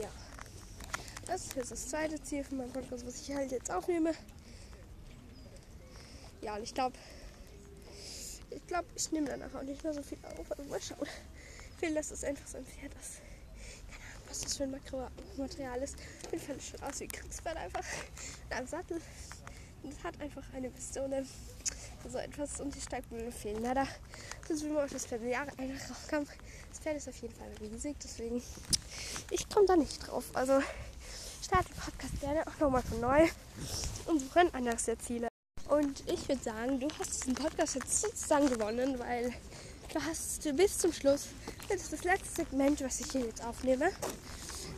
Ja. 0.00 0.08
Das 1.26 1.46
ist 1.54 1.70
das 1.70 1.88
zweite 1.88 2.22
Ziel 2.22 2.42
von 2.44 2.58
meinem 2.58 2.72
Podcast, 2.72 3.06
was 3.06 3.20
ich 3.20 3.34
halt 3.34 3.52
jetzt 3.52 3.70
aufnehme. 3.70 4.12
Ja, 6.40 6.56
und 6.56 6.62
ich 6.62 6.72
glaube, 6.72 6.96
ich 8.48 8.66
glaube, 8.66 8.88
ich 8.94 9.12
nehme 9.12 9.28
danach 9.28 9.54
auch 9.54 9.62
nicht 9.62 9.82
mehr 9.84 9.92
so 9.92 10.02
viel 10.02 10.18
auf. 10.24 10.50
Also 10.50 10.64
mal 10.70 10.80
schauen. 10.80 11.06
Vielleicht 11.78 12.10
ist 12.10 12.12
es 12.12 12.24
einfach 12.24 12.46
so 12.46 12.56
ein 12.56 12.64
Pferd, 12.66 12.94
das. 12.94 13.20
Was 14.54 14.58
für 14.58 14.64
ein 14.64 14.80
Material 15.36 15.82
ist. 15.82 15.96
Auf 16.26 16.32
jeden 16.32 16.44
Fall 16.44 16.60
schon 16.60 16.80
aus 16.88 17.00
wie 17.00 17.08
Kriegspferd 17.08 17.56
einfach. 17.56 17.80
In 18.50 18.56
einem 18.56 18.68
Sattel. 18.68 19.00
Und 19.82 19.92
es 19.92 20.04
hat 20.04 20.20
einfach 20.20 20.44
eine 20.54 20.70
Pistole. 20.70 21.26
So 22.08 22.18
etwas 22.18 22.60
und 22.60 22.72
die 22.72 22.80
Steigbügel 22.80 23.32
fehlen 23.32 23.62
leider. 23.62 23.88
Das 24.46 24.62
will 24.62 24.70
man 24.70 24.84
auf 24.84 24.92
das 24.92 25.06
Pferd 25.06 25.22
Jahre 25.24 25.50
einfach 25.58 25.90
rauskommen. 25.90 26.28
Das 26.68 26.78
Pferd 26.78 26.98
ist 26.98 27.08
auf 27.08 27.16
jeden 27.16 27.34
Fall 27.34 27.48
riesig, 27.60 27.96
deswegen 28.00 28.42
ich 29.30 29.48
komme 29.48 29.66
da 29.66 29.74
nicht 29.74 30.06
drauf. 30.06 30.24
Also 30.34 30.60
starte 31.42 31.64
den 31.70 31.76
Podcast 31.76 32.20
gerne 32.20 32.46
auch 32.46 32.60
nochmal 32.60 32.82
von 32.82 33.00
neu 33.00 33.26
und 34.06 34.20
suche 34.20 34.40
ein 34.40 34.54
anderes 34.54 34.84
der 34.84 35.00
Ziele. 35.00 35.26
Und 35.68 36.08
ich 36.08 36.28
würde 36.28 36.44
sagen, 36.44 36.78
du 36.78 36.88
hast 37.00 37.12
diesen 37.12 37.34
Podcast 37.34 37.74
jetzt 37.74 38.02
sozusagen 38.02 38.48
gewonnen, 38.48 39.00
weil 39.00 39.32
du 39.92 40.00
hast 40.00 40.56
bis 40.56 40.78
zum 40.78 40.92
Schluss, 40.92 41.26
das 41.68 41.82
ist 41.82 41.92
das 41.92 42.04
letzte 42.04 42.42
Segment, 42.42 42.80
was 42.82 43.00
ich 43.00 43.10
hier 43.10 43.22
jetzt 43.22 43.42
aufnehme. 43.44 43.90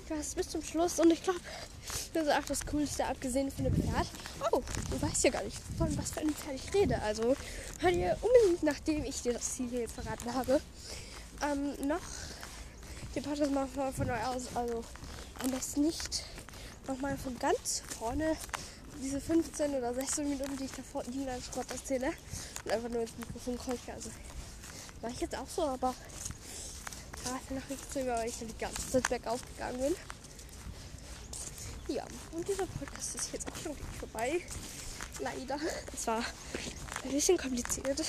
Hast 0.08 0.36
bis 0.36 0.48
zum 0.48 0.62
Schluss 0.62 1.00
und 1.00 1.10
ich 1.10 1.22
glaube, 1.22 1.40
das 2.14 2.26
ist 2.26 2.32
auch 2.32 2.44
das 2.44 2.64
Coolste, 2.66 3.04
abgesehen 3.06 3.50
von 3.50 3.64
dem 3.64 3.74
Pferd. 3.74 4.06
Oh, 4.52 4.62
du 4.90 5.02
weißt 5.02 5.24
ja 5.24 5.30
gar 5.30 5.42
nicht, 5.42 5.58
von 5.76 5.98
was 5.98 6.12
für 6.12 6.20
einem 6.20 6.32
Pferd 6.32 6.54
ich 6.54 6.72
rede. 6.72 7.02
Also 7.02 7.36
hör 7.80 7.90
dir 7.90 8.16
unbedingt, 8.20 8.62
nachdem 8.62 9.04
ich 9.04 9.22
dir 9.22 9.32
das 9.32 9.54
Ziel 9.54 9.68
hier 9.68 9.80
jetzt 9.80 9.94
verraten 9.94 10.32
habe, 10.32 10.60
ähm, 11.42 11.88
noch 11.88 12.00
den 13.16 13.22
Podcast 13.24 13.50
mal 13.50 13.66
von, 13.66 13.92
von 13.92 14.08
euch 14.08 14.26
aus. 14.26 14.42
Also 14.54 14.84
am 15.42 15.50
besten 15.50 15.82
nicht 15.82 16.24
nochmal 16.86 17.18
von 17.18 17.36
ganz 17.40 17.82
vorne 17.98 18.36
diese 19.02 19.20
15 19.20 19.74
oder 19.74 19.92
16 19.92 20.28
Minuten, 20.28 20.56
die 20.56 20.64
ich 20.64 20.72
davor 20.72 21.02
die 21.02 21.24
dann 21.24 21.42
Schrott 21.42 21.70
erzähle 21.70 22.12
und 22.64 22.70
einfach 22.70 22.88
nur 22.88 23.02
ins 23.02 23.18
Mikrofon 23.18 23.58
keuche. 23.58 23.92
Also 23.92 24.10
mache 25.02 25.12
ich 25.12 25.20
jetzt 25.20 25.36
auch 25.36 25.48
so, 25.48 25.62
aber 25.62 25.94
ja, 27.26 27.40
danach 27.48 27.68
nicht 27.68 27.92
zu 27.92 28.06
weil 28.06 28.28
ich 28.28 28.38
dann 28.38 28.48
die 28.48 28.58
ganze 28.58 28.90
Zeit 28.90 29.08
bergauf 29.08 29.40
gegangen 29.54 29.80
bin. 29.80 29.94
Ja, 31.88 32.04
und 32.32 32.46
dieser 32.46 32.66
Podcast 32.66 33.14
ist 33.14 33.32
jetzt 33.32 33.46
auch 33.50 33.56
schon 33.62 33.76
vorbei. 33.98 34.40
Leider. 35.20 35.58
Es 35.94 36.06
war 36.06 36.22
ein 37.04 37.10
bisschen 37.10 37.38
kompliziert. 37.38 38.02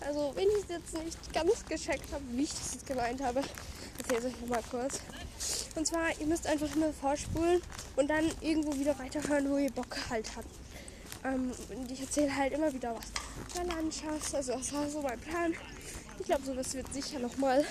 Also, 0.00 0.32
wenn 0.34 0.48
ich 0.48 0.64
es 0.64 0.68
jetzt 0.68 0.94
nicht 1.04 1.32
ganz 1.32 1.64
gecheckt 1.66 2.12
habe, 2.12 2.22
wie 2.32 2.42
ich 2.42 2.50
das 2.50 2.74
jetzt 2.74 2.86
gemeint 2.86 3.22
habe, 3.22 3.42
erzähle 3.98 4.28
ich 4.28 4.34
euch 4.34 4.40
nochmal 4.40 4.62
kurz. 4.70 5.00
Und 5.74 5.86
zwar, 5.86 6.18
ihr 6.18 6.26
müsst 6.26 6.46
einfach 6.46 6.74
immer 6.74 6.92
vorspulen 6.92 7.62
und 7.96 8.08
dann 8.08 8.30
irgendwo 8.40 8.74
wieder 8.74 8.98
weiterhören, 8.98 9.50
wo 9.50 9.56
ihr 9.56 9.70
Bock 9.70 9.96
halt 10.10 10.28
habt. 10.36 10.48
Ähm, 11.24 11.52
und 11.70 11.90
ich 11.90 12.00
erzähle 12.00 12.34
halt 12.34 12.52
immer 12.52 12.72
wieder 12.72 12.94
was 12.94 13.06
der 13.54 13.64
Landschaft. 13.64 14.34
Also 14.34 14.52
das 14.52 14.72
war 14.72 14.88
so 14.88 15.02
mein 15.02 15.18
Plan. 15.20 15.54
Ich 16.18 16.26
glaube, 16.26 16.44
sowas 16.44 16.74
wird 16.74 16.92
sicher 16.92 17.18
nochmal 17.18 17.64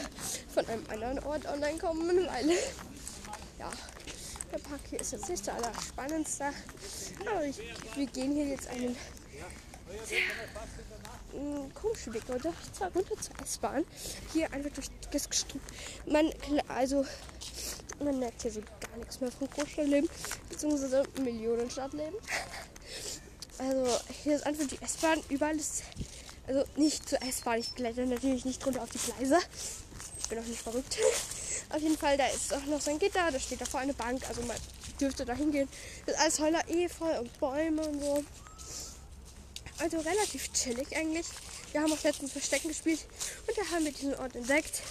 von 0.54 0.66
einem 0.68 0.86
anderen 0.90 1.20
Ort 1.20 1.46
online 1.46 1.78
kommen, 1.78 2.08
weil 2.28 2.50
ja, 3.60 3.72
der 4.52 4.60
Park 4.60 4.82
hier 4.90 5.02
ist 5.02 5.12
jetzt 5.12 5.30
nicht 5.30 5.46
der 5.46 5.56
allerspannendste. 5.56 6.46
Aber 7.30 7.46
ich, 7.46 7.58
wir 7.96 8.06
gehen 8.08 8.34
hier 8.34 8.46
jetzt 8.46 8.68
einen 8.68 8.96
sehr 10.06 10.20
komischen 11.74 12.14
Weg 12.14 12.24
oder 12.30 12.54
zwar 12.74 12.92
runter 12.92 13.16
zur 13.20 13.40
S-Bahn. 13.42 13.86
Hier 14.34 14.52
einfach 14.54 14.72
durch 14.72 14.88
das 15.12 15.30
Gestrüpp. 15.30 15.62
Man, 16.06 16.32
also 16.68 17.06
man 18.04 18.20
merkt 18.20 18.42
hier 18.42 18.52
so 18.52 18.62
gar 18.62 18.98
nichts 18.98 19.20
mehr 19.20 19.32
vom 19.32 19.50
Großstadtleben, 19.50 20.10
beziehungsweise 20.50 21.04
Millionenstadtleben. 21.22 22.20
Also 23.58 24.00
hier 24.24 24.36
ist 24.36 24.46
einfach 24.46 24.68
die 24.68 24.82
S-Bahn, 24.82 25.22
überall 25.30 25.56
ist, 25.56 25.84
also 26.48 26.64
nicht 26.76 27.10
zur 27.10 27.22
S-Bahn, 27.22 27.60
ich 27.60 27.74
kletter 27.76 28.06
natürlich 28.06 28.46
nicht 28.46 28.66
runter 28.66 28.82
auf 28.84 28.90
die 28.90 29.00
Gleise. 29.00 29.40
Ich 30.20 30.30
bin 30.30 30.40
auch 30.40 30.46
nicht 30.46 30.62
verrückt. 30.62 30.98
Auf 31.70 31.82
jeden 31.82 31.98
Fall, 31.98 32.16
da 32.18 32.28
ist 32.28 32.54
auch 32.54 32.66
noch 32.66 32.80
so 32.80 32.92
ein 32.92 33.00
Gitter, 33.00 33.32
da 33.32 33.40
steht 33.40 33.60
davor 33.60 33.80
eine 33.80 33.94
Bank, 33.94 34.24
also 34.28 34.42
man 34.44 34.56
dürfte 35.00 35.26
da 35.26 35.34
hingehen. 35.34 35.68
Ist 36.06 36.18
alles 36.18 36.40
Heuler 36.40 36.68
Efeu 36.70 37.20
und 37.20 37.40
Bäume 37.40 37.82
und 37.82 38.00
so. 38.02 38.24
Also 39.80 39.98
relativ 40.00 40.54
chillig 40.54 40.96
eigentlich. 40.96 41.26
Wir 41.72 41.82
haben 41.82 41.92
auch 41.92 42.04
letztens 42.04 42.32
Verstecken 42.32 42.70
gespielt 42.70 43.06
und 43.48 43.58
da 43.58 43.76
haben 43.76 43.84
wir 43.84 43.92
diesen 43.92 44.16
Ort 44.16 44.36
entdeckt. 44.36 44.82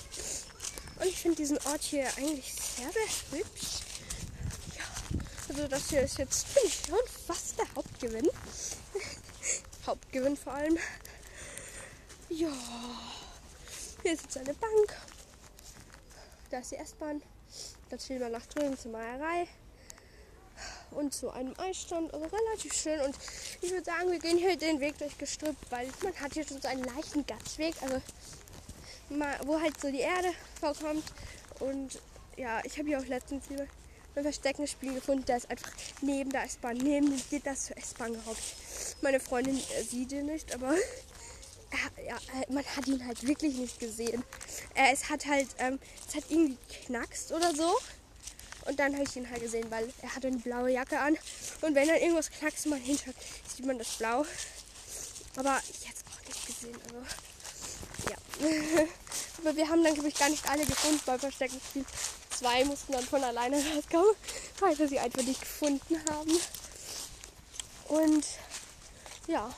Und 1.00 1.06
ich 1.06 1.18
finde 1.18 1.36
diesen 1.36 1.58
Ort 1.66 1.82
hier 1.82 2.06
eigentlich 2.16 2.52
sehr, 2.52 2.90
sehr 2.92 3.38
hübsch. 3.38 3.80
Ja, 4.76 4.84
also 5.48 5.68
das 5.68 5.88
hier 5.88 6.02
ist 6.02 6.18
jetzt, 6.18 6.46
finde 6.46 6.68
ich, 6.68 6.74
schon 6.86 6.98
fast 7.26 7.58
der 7.58 7.66
Hauptgewinn. 7.74 8.28
Hauptgewinn 9.86 10.36
vor 10.36 10.52
allem. 10.52 10.78
Ja, 12.30 12.48
hier 14.02 14.12
ist 14.12 14.22
jetzt 14.22 14.38
eine 14.38 14.54
Bank. 14.54 14.96
Da 16.50 16.58
ist 16.58 16.72
die 16.72 16.76
S-Bahn. 16.76 17.22
Da 17.90 17.98
stehen 17.98 18.20
wir 18.20 18.28
nach 18.28 18.46
drüben 18.46 18.78
zur 18.78 18.92
Meierei 18.92 19.46
und 20.92 21.12
zu 21.12 21.30
einem 21.30 21.54
Eisstand. 21.58 22.14
Also 22.14 22.26
relativ 22.26 22.72
schön. 22.72 23.00
Und 23.00 23.14
ich 23.60 23.70
würde 23.70 23.84
sagen, 23.84 24.10
wir 24.10 24.18
gehen 24.18 24.38
hier 24.38 24.56
den 24.56 24.80
Weg 24.80 24.96
durch 24.98 25.16
Gestrüpp, 25.18 25.56
weil 25.70 25.88
man 26.02 26.14
hat 26.20 26.32
hier 26.32 26.46
schon 26.46 26.60
so 26.60 26.68
einen 26.68 26.84
leichten 26.84 27.26
Gatzweg. 27.26 27.74
Also 27.82 28.00
wo 29.44 29.60
halt 29.60 29.78
so 29.80 29.90
die 29.90 30.00
Erde 30.00 30.32
vorkommt. 30.58 31.04
Und 31.60 32.00
ja, 32.36 32.64
ich 32.64 32.78
habe 32.78 32.88
hier 32.88 32.98
auch 32.98 33.06
letztens 33.06 33.46
hier 33.48 33.68
ein 34.16 34.22
Versteckenspiel 34.22 34.94
gefunden. 34.94 35.24
Der 35.26 35.36
ist 35.36 35.50
einfach 35.50 35.70
neben 36.00 36.30
der 36.30 36.44
S-Bahn, 36.44 36.78
neben 36.78 37.10
dem 37.10 37.22
Gitter 37.30 37.54
zur 37.54 37.76
S-Bahn 37.76 38.14
gehockt. 38.14 38.42
Meine 39.02 39.20
Freundin 39.20 39.56
äh, 39.56 39.82
sieht 39.82 40.12
ihn 40.12 40.26
nicht, 40.26 40.54
aber 40.54 40.74
ja, 42.06 42.16
äh, 42.16 42.52
man 42.52 42.64
hat 42.64 42.86
ihn 42.86 43.04
halt 43.04 43.26
wirklich 43.26 43.56
nicht 43.56 43.78
gesehen. 43.80 44.22
Es 44.74 45.08
hat 45.08 45.26
halt, 45.26 45.48
ähm, 45.58 45.78
es 46.08 46.14
hat 46.14 46.24
irgendwie 46.30 46.56
knackst 46.86 47.32
oder 47.32 47.54
so. 47.54 47.76
Und 48.66 48.78
dann 48.78 48.94
habe 48.94 49.04
ich 49.04 49.16
ihn 49.16 49.28
halt 49.28 49.42
gesehen, 49.42 49.70
weil 49.70 49.92
er 50.02 50.14
hatte 50.14 50.28
eine 50.28 50.38
blaue 50.38 50.70
Jacke 50.70 50.98
an. 50.98 51.18
Und 51.60 51.74
wenn 51.74 51.88
dann 51.88 51.98
irgendwas 51.98 52.30
knackst, 52.30 52.66
man 52.66 52.80
hinschaut, 52.80 53.14
sieht 53.54 53.66
man 53.66 53.78
das 53.78 53.88
blau. 53.98 54.24
Aber 55.36 55.60
ich 55.68 55.88
hätte 55.88 55.98
es 55.98 56.12
auch 56.12 56.26
nicht 56.26 56.46
gesehen. 56.46 56.76
Also 56.86 57.02
ja. 58.10 58.16
Aber 59.38 59.56
wir 59.56 59.68
haben 59.68 59.84
dann, 59.84 59.94
glaube 59.94 60.08
ich, 60.08 60.14
gar 60.14 60.30
nicht 60.30 60.48
alle 60.48 60.64
gefunden 60.64 61.00
beim 61.04 61.20
Versteckenspiel. 61.20 61.84
Zwei 62.30 62.64
mussten 62.64 62.92
dann 62.92 63.04
von 63.04 63.22
alleine 63.22 63.56
rauskommen, 63.74 64.14
weil 64.60 64.78
wir 64.78 64.88
sie 64.88 64.98
einfach 64.98 65.22
nicht 65.22 65.40
gefunden 65.40 66.00
haben. 66.10 66.38
Und 67.88 68.26
ja. 69.26 69.54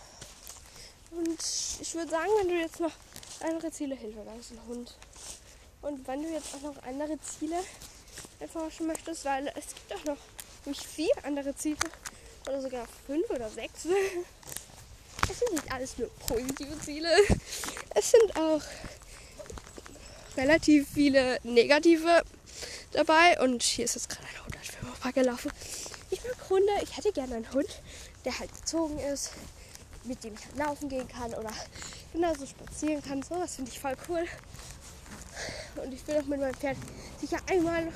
Und 1.10 1.38
ich 1.80 1.94
würde 1.94 2.10
sagen, 2.10 2.30
wenn 2.38 2.48
du 2.48 2.54
jetzt 2.54 2.80
noch 2.80 2.92
andere 3.40 3.70
Ziele 3.70 3.94
Hilfe, 3.94 4.22
da 4.24 4.34
ist 4.34 4.52
ein 4.52 4.60
Hund. 4.66 4.94
Und 5.82 6.06
wenn 6.06 6.22
du 6.22 6.28
jetzt 6.30 6.54
auch 6.54 6.62
noch 6.62 6.82
andere 6.82 7.18
Ziele 7.20 7.56
erforschen 8.40 8.86
möchtest, 8.86 9.24
weil 9.24 9.48
es 9.48 9.74
gibt 9.74 9.94
auch 9.94 10.04
noch 10.04 10.18
nämlich 10.64 10.86
vier 10.86 11.12
andere 11.22 11.54
Ziele 11.54 11.78
oder 12.46 12.60
sogar 12.60 12.86
fünf 13.06 13.28
oder 13.30 13.48
sechs. 13.48 13.86
Es 15.28 15.40
sind 15.40 15.54
nicht 15.54 15.72
alles 15.72 15.98
nur 15.98 16.08
positive 16.28 16.78
Ziele. 16.78 17.08
Es 17.96 18.12
sind 18.12 18.36
auch 18.36 18.62
relativ 20.36 20.88
viele 20.94 21.40
negative 21.42 22.22
dabei. 22.92 23.40
Und 23.40 23.64
hier 23.64 23.86
ist 23.86 23.96
jetzt 23.96 24.08
gerade 24.08 24.28
ein 24.28 24.44
Hund 24.44 24.56
an 25.02 25.12
gelaufen. 25.12 25.50
Ich 26.10 26.22
mag 26.22 26.48
Hunde. 26.48 26.72
Ich 26.82 26.96
hätte 26.96 27.10
gerne 27.12 27.36
einen 27.36 27.52
Hund, 27.52 27.66
der 28.24 28.38
halt 28.38 28.54
gezogen 28.54 29.00
ist, 29.00 29.32
mit 30.06 30.22
dem 30.24 30.34
ich 30.34 30.58
laufen 30.58 30.88
gehen 30.88 31.08
kann 31.08 31.32
oder 31.34 31.50
genauso 32.12 32.46
spazieren 32.46 33.02
kann. 33.02 33.22
So, 33.22 33.36
das 33.36 33.56
finde 33.56 33.70
ich 33.70 33.78
voll 33.78 33.96
cool. 34.08 34.24
Und 35.82 35.92
ich 35.92 36.06
will 36.06 36.16
auch 36.16 36.24
mit 36.24 36.40
meinem 36.40 36.54
Pferd 36.54 36.76
sicher 37.20 37.38
einmal 37.48 37.92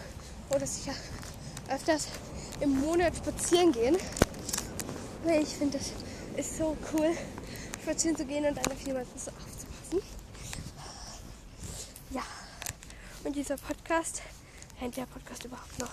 oder 0.50 0.66
sicher 0.66 0.94
öfters 1.70 2.08
im 2.60 2.80
Monat 2.80 3.16
spazieren 3.16 3.72
gehen. 3.72 3.96
Ich 5.40 5.48
finde, 5.48 5.78
das 5.78 5.92
ist 6.36 6.58
so 6.58 6.76
cool, 6.92 7.16
spazieren 7.82 8.16
zu 8.16 8.24
gehen 8.24 8.44
und 8.44 8.56
dann 8.56 8.66
auf 8.66 8.80
jemanden 8.86 9.18
so 9.18 9.30
aufzupassen. 9.30 10.02
Ja. 12.10 12.22
Und 13.24 13.36
dieser 13.36 13.56
Podcast, 13.56 14.22
kennt 14.78 14.96
der 14.96 15.06
Podcast 15.06 15.44
überhaupt 15.44 15.78
noch? 15.78 15.90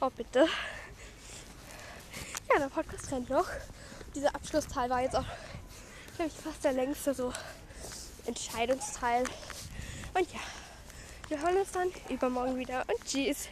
Oh, 0.00 0.10
bitte. 0.10 0.46
ja, 2.48 2.58
der 2.58 2.68
Podcast 2.68 3.10
rennt 3.12 3.30
noch. 3.30 3.48
Dieser 4.14 4.34
Abschlussteil 4.34 4.90
war 4.90 5.02
jetzt 5.02 5.14
auch, 5.16 5.24
glaube 6.16 6.30
ich, 6.30 6.32
fast 6.32 6.64
der 6.64 6.72
längste 6.72 7.14
so 7.14 7.32
Entscheidungsteil. 8.26 9.24
Und 10.14 10.32
ja, 10.32 10.40
wir 11.28 11.40
hören 11.40 11.56
uns 11.58 11.70
dann 11.70 11.90
übermorgen 12.08 12.58
wieder 12.58 12.84
und 12.88 13.04
tschüss. 13.04 13.46